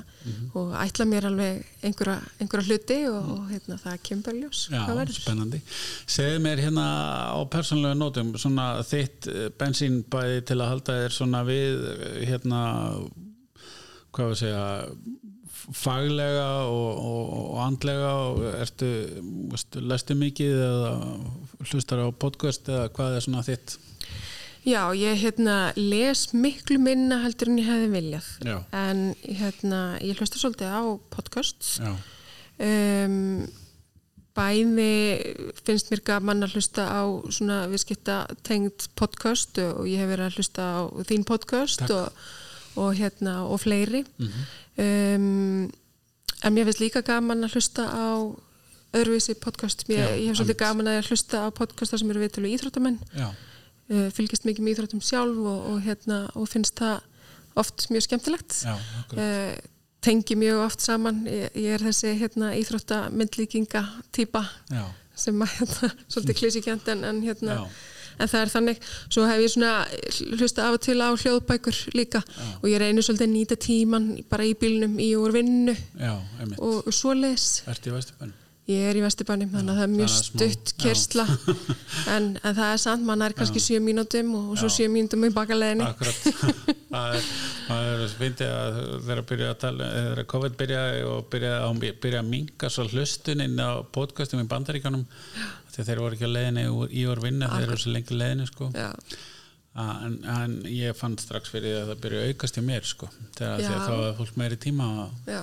og 0.59 0.73
ætla 0.83 1.07
mér 1.09 1.27
alveg 1.31 1.63
einhverja, 1.89 2.15
einhverja 2.43 2.67
hluti 2.69 2.97
og, 3.09 3.31
og 3.33 3.49
hérna 3.49 3.79
það 3.81 3.97
kemur 4.09 4.37
ljós 4.41 4.61
Já, 4.69 4.83
hvað 4.85 4.99
verður. 5.01 5.17
spennandi. 5.23 5.61
Segðu 6.17 6.43
mér 6.45 6.61
hérna 6.67 6.85
á 7.33 7.39
persónlega 7.57 7.97
nótum, 7.97 8.31
svona 8.37 8.67
þitt 8.85 9.29
eh, 9.33 9.49
bensínbæði 9.59 10.41
til 10.51 10.59
að 10.61 10.73
halda 10.75 10.97
þér 11.01 11.17
svona 11.17 11.43
við 11.49 11.85
eh, 11.89 12.17
hérna, 12.29 12.61
hvað 14.13 14.29
við 14.33 14.41
segja, 14.43 14.65
f- 15.53 15.69
faglega 15.79 16.45
og, 16.67 16.89
og, 16.99 17.31
og 17.53 17.61
andlega 17.65 18.11
og 18.29 18.43
ertu, 18.59 18.89
veist, 19.53 19.77
lestu 19.81 20.17
mikið 20.19 20.59
eða 20.67 20.93
hlustar 21.71 22.03
á 22.03 22.07
podcast 22.13 22.69
eða 22.69 22.89
hvað 22.93 23.17
er 23.17 23.25
svona 23.27 23.43
þitt? 23.47 23.77
Já, 24.63 24.93
ég 24.95 25.19
hérna 25.19 25.73
les 25.75 26.29
miklu 26.31 26.77
minna 26.79 27.19
heldur 27.23 27.51
en 27.51 27.59
ég 27.59 27.67
hefði 27.67 27.89
viljað. 27.91 28.29
Já. 28.47 28.55
en 28.71 29.01
hérna 29.23 29.81
ég 29.99 30.19
hlusta 30.19 30.39
svolítið 30.39 30.71
á 30.71 30.81
podcasts. 31.11 31.79
Um, 32.63 33.43
bæði 34.33 34.87
finnst 35.65 35.91
mér 35.91 36.01
gaman 36.07 36.45
að 36.45 36.55
hlusta 36.57 36.87
á 36.89 37.03
svona 37.29 37.67
viðskipta 37.69 38.23
tengd 38.45 38.87
podcast 38.97 39.59
og 39.61 39.85
ég 39.89 40.01
hef 40.01 40.09
verið 40.09 40.29
að 40.29 40.39
hlusta 40.39 40.63
á 40.63 40.81
þín 41.05 41.27
podcast 41.27 41.83
og, 41.93 42.23
og 42.79 42.95
hérna 42.97 43.43
og 43.45 43.61
fleiri. 43.61 44.05
Mhm. 44.17 44.49
um, 44.79 45.71
en 46.43 46.55
mér 46.55 46.67
finnst 46.67 46.81
líka 46.81 47.03
gaman 47.05 47.45
að 47.45 47.55
hlusta 47.55 47.85
á 47.87 48.31
öðruvísi 48.93 49.35
podcast. 49.39 49.87
Mér, 49.89 50.05
Já, 50.05 50.15
ég 50.21 50.27
hef 50.31 50.37
svolítið 50.39 50.59
gaman 50.59 50.89
að 50.91 51.07
hlusta 51.09 51.45
á 51.45 51.47
podcasta 51.55 51.97
sem 51.97 52.09
eru 52.13 52.21
viðtölu 52.23 52.51
íþróttamenn. 52.53 52.99
Já, 53.15 53.29
uh, 53.91 54.07
fylgist 54.15 54.47
mikið 54.47 54.65
með 54.65 54.75
íþróttum 54.75 55.03
sjálf 55.03 55.37
og, 55.43 55.69
og, 55.73 55.77
hérna, 55.85 56.23
og 56.39 56.49
finnst 56.51 56.79
það 56.79 57.01
oft 57.59 57.87
mjög 57.93 58.07
skemmtilegt. 58.07 58.59
Já, 58.65 58.75
uh, 59.17 59.53
tengi 60.03 60.35
mjög 60.35 60.65
oft 60.65 60.83
saman. 60.83 61.23
Ég, 61.29 61.49
ég 61.55 61.77
er 61.77 61.85
þessi 61.87 62.13
hérna, 62.19 62.53
íþróttamyndlíkinga 62.59 63.83
típa 64.15 64.43
já, 64.71 64.85
sem 65.15 65.41
að 65.45 65.57
hérna, 65.59 65.91
svolítið 66.11 66.39
klísikjant 66.41 66.93
en, 66.93 67.03
en 67.07 67.21
hérna 67.23 67.57
Já. 67.61 67.63
en 68.17 68.29
það 68.31 68.39
er 68.41 68.51
þannig, 68.53 68.83
svo 69.13 69.25
hef 69.29 69.43
ég 69.43 69.53
svona 69.53 69.73
hlusta 70.39 70.67
af 70.67 70.77
og 70.77 70.83
til 70.85 70.97
á 71.01 71.09
hljóðbækur 71.13 71.79
líka 71.97 72.23
og 72.59 72.67
ég 72.71 72.81
reyni 72.81 73.05
svolítið 73.05 73.27
að 73.29 73.35
nýta 73.35 73.59
tíman 73.61 74.07
bara 74.29 74.47
í 74.49 74.55
bílnum 74.57 74.97
í 75.01 75.11
úr 75.19 75.35
vinnu 75.37 75.75
já, 75.77 76.15
og, 76.57 76.81
og 76.81 76.93
svoleiðis. 76.93 77.61
Ertu 77.69 77.93
í 77.93 77.95
Vesturbænum? 77.95 78.39
Ég 78.63 78.79
er 78.87 78.95
í 78.95 79.01
Vesturbænum, 79.03 79.49
þannig 79.51 79.73
að 79.73 79.79
það 79.79 79.83
er 79.83 79.89
mjög 79.91 80.11
stutt 80.13 80.69
kersla 80.79 81.23
en, 82.13 82.29
en 82.39 82.53
það 82.55 82.69
er 82.69 82.77
sant, 82.79 83.03
mann 83.03 83.25
er 83.25 83.35
kannski 83.35 83.59
7 83.59 83.81
mínútum 83.83 84.29
og 84.39 84.53
svo 84.61 84.69
7 84.71 84.87
mínútum 84.93 85.25
í 85.27 85.31
bakaleginni 85.35 85.83
það 86.93 87.17
er, 87.17 87.27
er 87.75 88.05
fyndið 88.21 88.53
að 88.53 88.79
þegar 88.93 89.21
að 89.23 89.27
byrja 89.33 89.49
að 89.51 89.59
tala 89.65 89.89
þegar 89.97 90.23
COVID 90.35 90.55
byrjaði 90.61 91.03
og 91.09 91.27
byrja 91.33 91.51
að, 91.57 91.83
byrja 92.05 92.23
að 92.23 92.31
minga 92.31 92.71
svo 92.71 92.87
hlustuninn 92.87 93.59
á 93.59 93.83
podcastum 93.99 94.45
í 94.45 94.47
bandaríkanum 94.55 95.03
þegar 95.73 95.89
þeir 95.89 96.03
voru 96.05 96.17
ekki 96.19 96.29
að 96.29 96.35
leiðinni 96.37 96.65
úr, 96.71 96.87
í 96.95 97.05
orð 97.11 97.27
vinna 97.27 97.51
þeir 97.51 97.67
eru 97.67 97.83
svo 97.83 97.95
lengi 97.97 98.19
leiðinni 98.19 98.47
sko. 98.47 98.71
Já, 98.77 98.93
en, 99.73 100.17
en 100.29 100.51
ég 100.69 100.93
fann 100.93 101.15
strax 101.17 101.49
fyrir 101.49 101.79
að 101.79 101.87
það 101.89 102.01
byrja 102.03 102.19
að 102.21 102.31
aukast 102.33 102.57
í 102.59 102.61
mér 102.61 102.85
sko. 102.85 103.07
þegar 103.33 103.63
þá 103.87 103.93
er 103.95 104.11
fólk 104.19 104.35
meiri 104.37 104.57
tíma 104.61 104.89
og 105.01 105.31
já, 105.31 105.39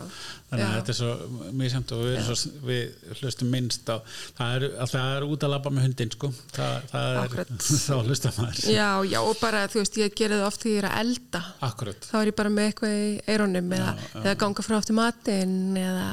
þannig 0.50 0.64
að 0.66 0.70
já. 0.70 0.74
þetta 0.76 0.92
er 0.92 0.98
svo 1.00 1.48
misjæmt 1.58 1.94
og 1.96 2.04
við, 2.04 2.20
svo, 2.28 2.52
við 2.68 3.16
hlustum 3.18 3.50
minnst 3.50 3.90
á 3.90 3.96
það 4.38 4.54
er, 4.54 4.66
að 4.84 4.92
það 4.92 5.14
er 5.16 5.26
út 5.26 5.46
að 5.46 5.52
labba 5.54 5.72
með 5.74 5.86
hundin 5.88 6.12
sko. 6.14 6.30
það, 6.54 6.86
það 6.92 7.18
er 7.18 7.50
þá 7.88 7.96
hlustar 8.04 8.36
maður. 8.38 8.60
Já, 8.70 8.88
já, 9.10 9.18
og 9.18 9.42
bara, 9.42 9.64
þú 9.72 9.82
veist, 9.82 9.98
ég 10.04 10.14
gerði 10.20 10.40
oft 10.46 10.62
því 10.62 10.76
ég 10.76 10.82
er 10.84 10.88
að 10.92 11.02
elda. 11.02 11.42
Akkurat. 11.66 12.08
Þá 12.12 12.16
er 12.20 12.30
ég 12.30 12.38
bara 12.38 12.54
með 12.54 12.70
eitthvað 12.70 12.96
í 13.00 13.10
eironum 13.34 13.74
eða, 13.80 13.96
eða 14.22 14.36
ganga 14.44 14.66
frá 14.66 14.76
aftur 14.78 14.98
matinn 15.00 15.58
eða, 15.80 16.06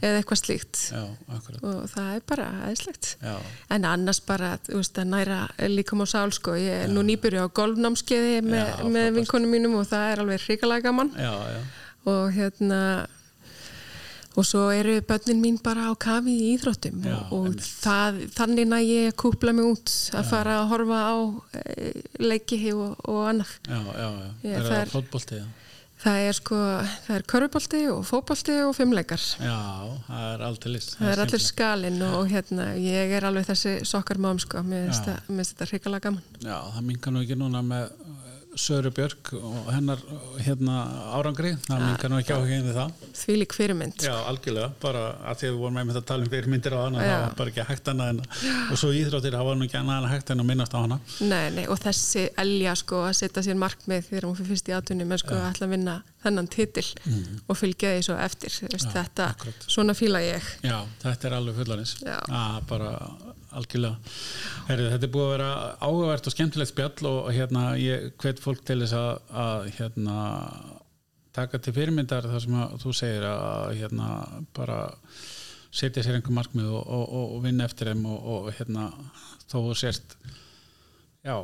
eða 0.00 0.18
eitthvað 0.18 0.42
slíkt. 0.42 0.82
Og 1.62 1.86
það 1.94 2.10
er 2.16 2.26
bara 2.26 2.50
aðeinslegt 2.66 3.14
en 3.22 3.86
annars 3.86 4.20
bara, 4.26 4.56
þú 4.66 4.80
veist, 4.80 4.98
að 4.98 5.10
næra 5.14 5.40
líkom 5.70 6.02
á 6.02 6.06
sál, 6.10 6.28
sko, 6.34 6.56
ég 6.58 6.86
er 6.86 6.92
nú 6.92 7.04
nýbyrju 7.06 7.35
á 7.42 7.46
golfnámskeiði 7.60 8.40
með, 8.46 8.64
Já, 8.70 8.86
með 8.96 9.10
vinkonum 9.20 9.52
mínum 9.56 9.76
og 9.80 9.86
það 9.90 10.12
er 10.12 10.22
alveg 10.24 10.46
hrikalega 10.46 10.88
gaman. 10.88 11.12
Já, 11.16 11.32
já. 11.56 11.60
Og 12.06 12.24
hérna 12.36 12.80
og 14.36 14.44
svo 14.44 14.66
eru 14.68 14.98
börnin 15.08 15.40
mín 15.40 15.56
bara 15.64 15.88
á 15.88 15.92
kafi 15.96 16.34
í 16.36 16.48
íþróttum 16.56 16.98
Já, 17.06 17.16
og, 17.32 17.54
það, 17.56 18.18
þannig 18.36 18.74
að 18.76 18.88
ég 18.90 19.14
kúpla 19.16 19.54
mig 19.56 19.64
út 19.64 19.92
að 20.12 20.26
fara 20.28 20.58
að 20.60 20.66
horfa 20.74 20.98
á 21.08 21.16
e, 21.56 21.92
leiki 22.20 22.58
og, 22.74 22.98
og 23.08 23.22
annað. 23.30 23.54
Já, 23.64 23.78
já, 23.80 24.08
já. 24.12 24.28
Er 24.44 24.60
það 24.60 24.68
það 24.68 24.80
er- 24.82 24.92
fótbolti? 24.92 25.40
Það 25.96 26.18
er 26.28 26.34
sko, 26.36 26.56
það 27.06 27.14
er 27.16 27.22
körfubolti 27.32 27.78
og 27.88 28.02
fótbolti 28.04 28.56
og 28.66 28.74
fimmleikar 28.76 29.22
já, 29.40 29.54
það 30.06 30.26
er 30.34 30.42
aldrei 30.44 30.72
list. 30.74 30.96
það 30.98 31.12
er 31.14 31.22
allir 31.24 31.42
skalinn 31.46 32.02
og, 32.04 32.26
hérna 32.28 32.66
ég 32.76 33.14
er 33.16 33.24
alveg 33.30 33.46
þessi 33.48 33.72
sokkarmám 33.88 34.38
sko. 34.44 34.60
Mér 34.66 34.90
finnst 34.90 35.08
það- 35.08 35.40
þetta 35.54 35.68
hrikalega 35.70 36.04
gaman. 36.10 36.22
Já, 36.44 36.58
það 36.76 36.84
mingar 36.90 37.12
nú 37.16 37.22
ekki 37.24 37.38
núna 37.40 37.62
með 37.64 37.88
Söru 38.56 38.90
Björk 38.96 39.32
og 39.36 39.66
hennar 39.74 40.00
hérna 40.40 40.76
árangri, 41.12 41.52
það 41.66 41.82
mingar 41.82 42.12
nú 42.12 42.20
ekki 42.22 42.32
á 42.32 42.40
henni 42.48 42.72
það. 42.72 42.94
því 43.20 43.36
lík 43.42 43.52
fyrirmynd 43.56 44.04
Já, 44.06 44.14
algjörlega, 44.30 44.70
bara 44.80 45.02
að 45.28 45.42
því 45.42 45.48
að 45.48 45.52
við 45.52 45.58
vorum 45.60 45.78
með 45.80 46.00
að 46.00 46.06
tala 46.08 46.24
um 46.24 46.32
fyrirmyndir 46.32 46.76
á 46.76 46.80
hana, 46.80 47.04
Já. 47.04 47.10
það 47.10 47.24
var 47.26 47.36
bara 47.40 47.52
ekki 47.52 47.66
hægt 47.70 47.90
annað 47.92 48.12
en 48.14 48.22
og 48.72 48.80
svo 48.80 48.92
íþróttir, 48.96 49.36
var 49.36 49.60
nú 49.60 49.68
ekki 49.68 49.80
en 49.82 50.10
hægt 50.10 50.32
en 50.32 50.40
að 50.40 50.50
minnast 50.50 50.72
á 50.72 50.80
hana. 50.80 51.00
Nei, 51.20 51.44
nei, 51.58 51.66
og 51.68 51.80
þessi 51.84 52.26
elja 52.40 52.74
sko 52.80 53.04
að 53.10 53.16
setja 53.20 53.44
sér 53.44 53.60
markmið 53.60 54.08
þegar 54.08 54.28
hún 54.30 54.38
fyrir 54.40 54.52
fyrst 54.54 54.72
í 54.72 54.76
atunum 54.76 55.12
en 55.12 55.22
sko 55.22 55.36
að 55.36 55.48
ætla 55.50 55.68
að 55.68 55.74
vinna 55.76 55.96
þennan 56.26 56.48
titil 56.50 56.86
og 57.46 57.58
fylgja 57.60 57.92
því 57.94 58.04
svo 58.08 58.16
eftir 58.24 58.56
veist, 58.72 58.88
þetta, 58.94 59.30
akkurat. 59.36 59.66
svona 59.70 59.94
fíla 59.96 60.22
ég 60.24 60.48
Já, 60.64 60.78
þetta 61.04 61.28
er 61.28 61.36
alveg 61.38 61.60
fullarins. 61.60 61.96
Já. 62.02 62.18
Ah, 62.32 62.60
bara 62.68 62.94
algjörlega. 63.56 64.14
Herri, 64.68 64.88
þetta 64.92 65.08
er 65.08 65.14
búið 65.14 65.26
að 65.26 65.34
vera 65.34 65.50
áhugavert 65.80 66.28
og 66.28 66.34
skemmtilegt 66.34 66.72
spjall 66.72 67.10
og 67.10 67.30
hérna 67.34 67.68
ég 67.80 68.10
hvet 68.22 68.42
fólk 68.42 68.64
til 68.66 68.80
þess 68.82 68.96
að, 68.98 69.12
að 69.44 69.70
hérna 69.78 70.18
taka 71.36 71.60
til 71.60 71.74
fyrirmyndar 71.76 72.28
það 72.30 72.44
sem 72.46 72.56
að 72.62 72.78
þú 72.82 72.94
segir 72.96 73.28
að 73.28 73.74
hérna 73.80 74.08
bara 74.56 74.80
setja 75.76 76.04
sér 76.04 76.18
einhver 76.18 76.36
markmið 76.36 76.72
og, 76.72 76.82
og, 76.86 77.14
og, 77.20 77.38
vinna 77.44 77.66
eftir 77.68 77.92
þeim 77.92 78.06
og, 78.08 78.26
og 78.32 78.50
hérna 78.56 78.88
þó 79.50 79.58
sérst 79.76 80.16
Já, 81.26 81.40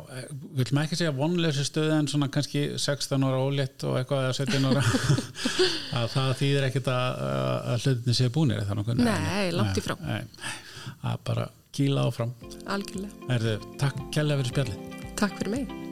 vil 0.55 0.69
maður 0.71 0.85
ekki 0.85 0.97
segja 1.01 1.13
vonleysi 1.17 1.65
stöðu 1.67 1.97
en 1.97 2.07
svona 2.07 2.29
kannski 2.31 2.61
16 2.79 3.25
ára 3.27 3.41
ólétt 3.43 3.83
og 3.89 3.97
eitthvað 3.99 4.29
eða 4.29 4.37
17 4.37 4.69
ára 4.69 4.83
að 5.99 6.07
það 6.13 6.31
þýðir 6.39 6.67
ekkert 6.69 6.91
að, 6.93 7.25
að 7.73 7.89
hlutinni 7.89 8.61
það 8.61 8.79
nokkuð? 8.79 9.03
Nei, 9.03 9.49
langt 9.57 9.81
í 9.81 9.83
frá. 9.83 9.97
Nei, 9.99 10.21
að 11.11 11.19
bara 11.27 11.49
kýla 11.73 12.09
áfram 12.09 12.35
algjörlega. 12.69 13.31
Erðu, 13.37 13.57
takk 13.81 14.03
kærlega 14.15 14.43
fyrir 14.43 14.53
spjallið 14.53 15.17
Takk 15.23 15.39
fyrir 15.39 15.53
mig. 15.55 15.92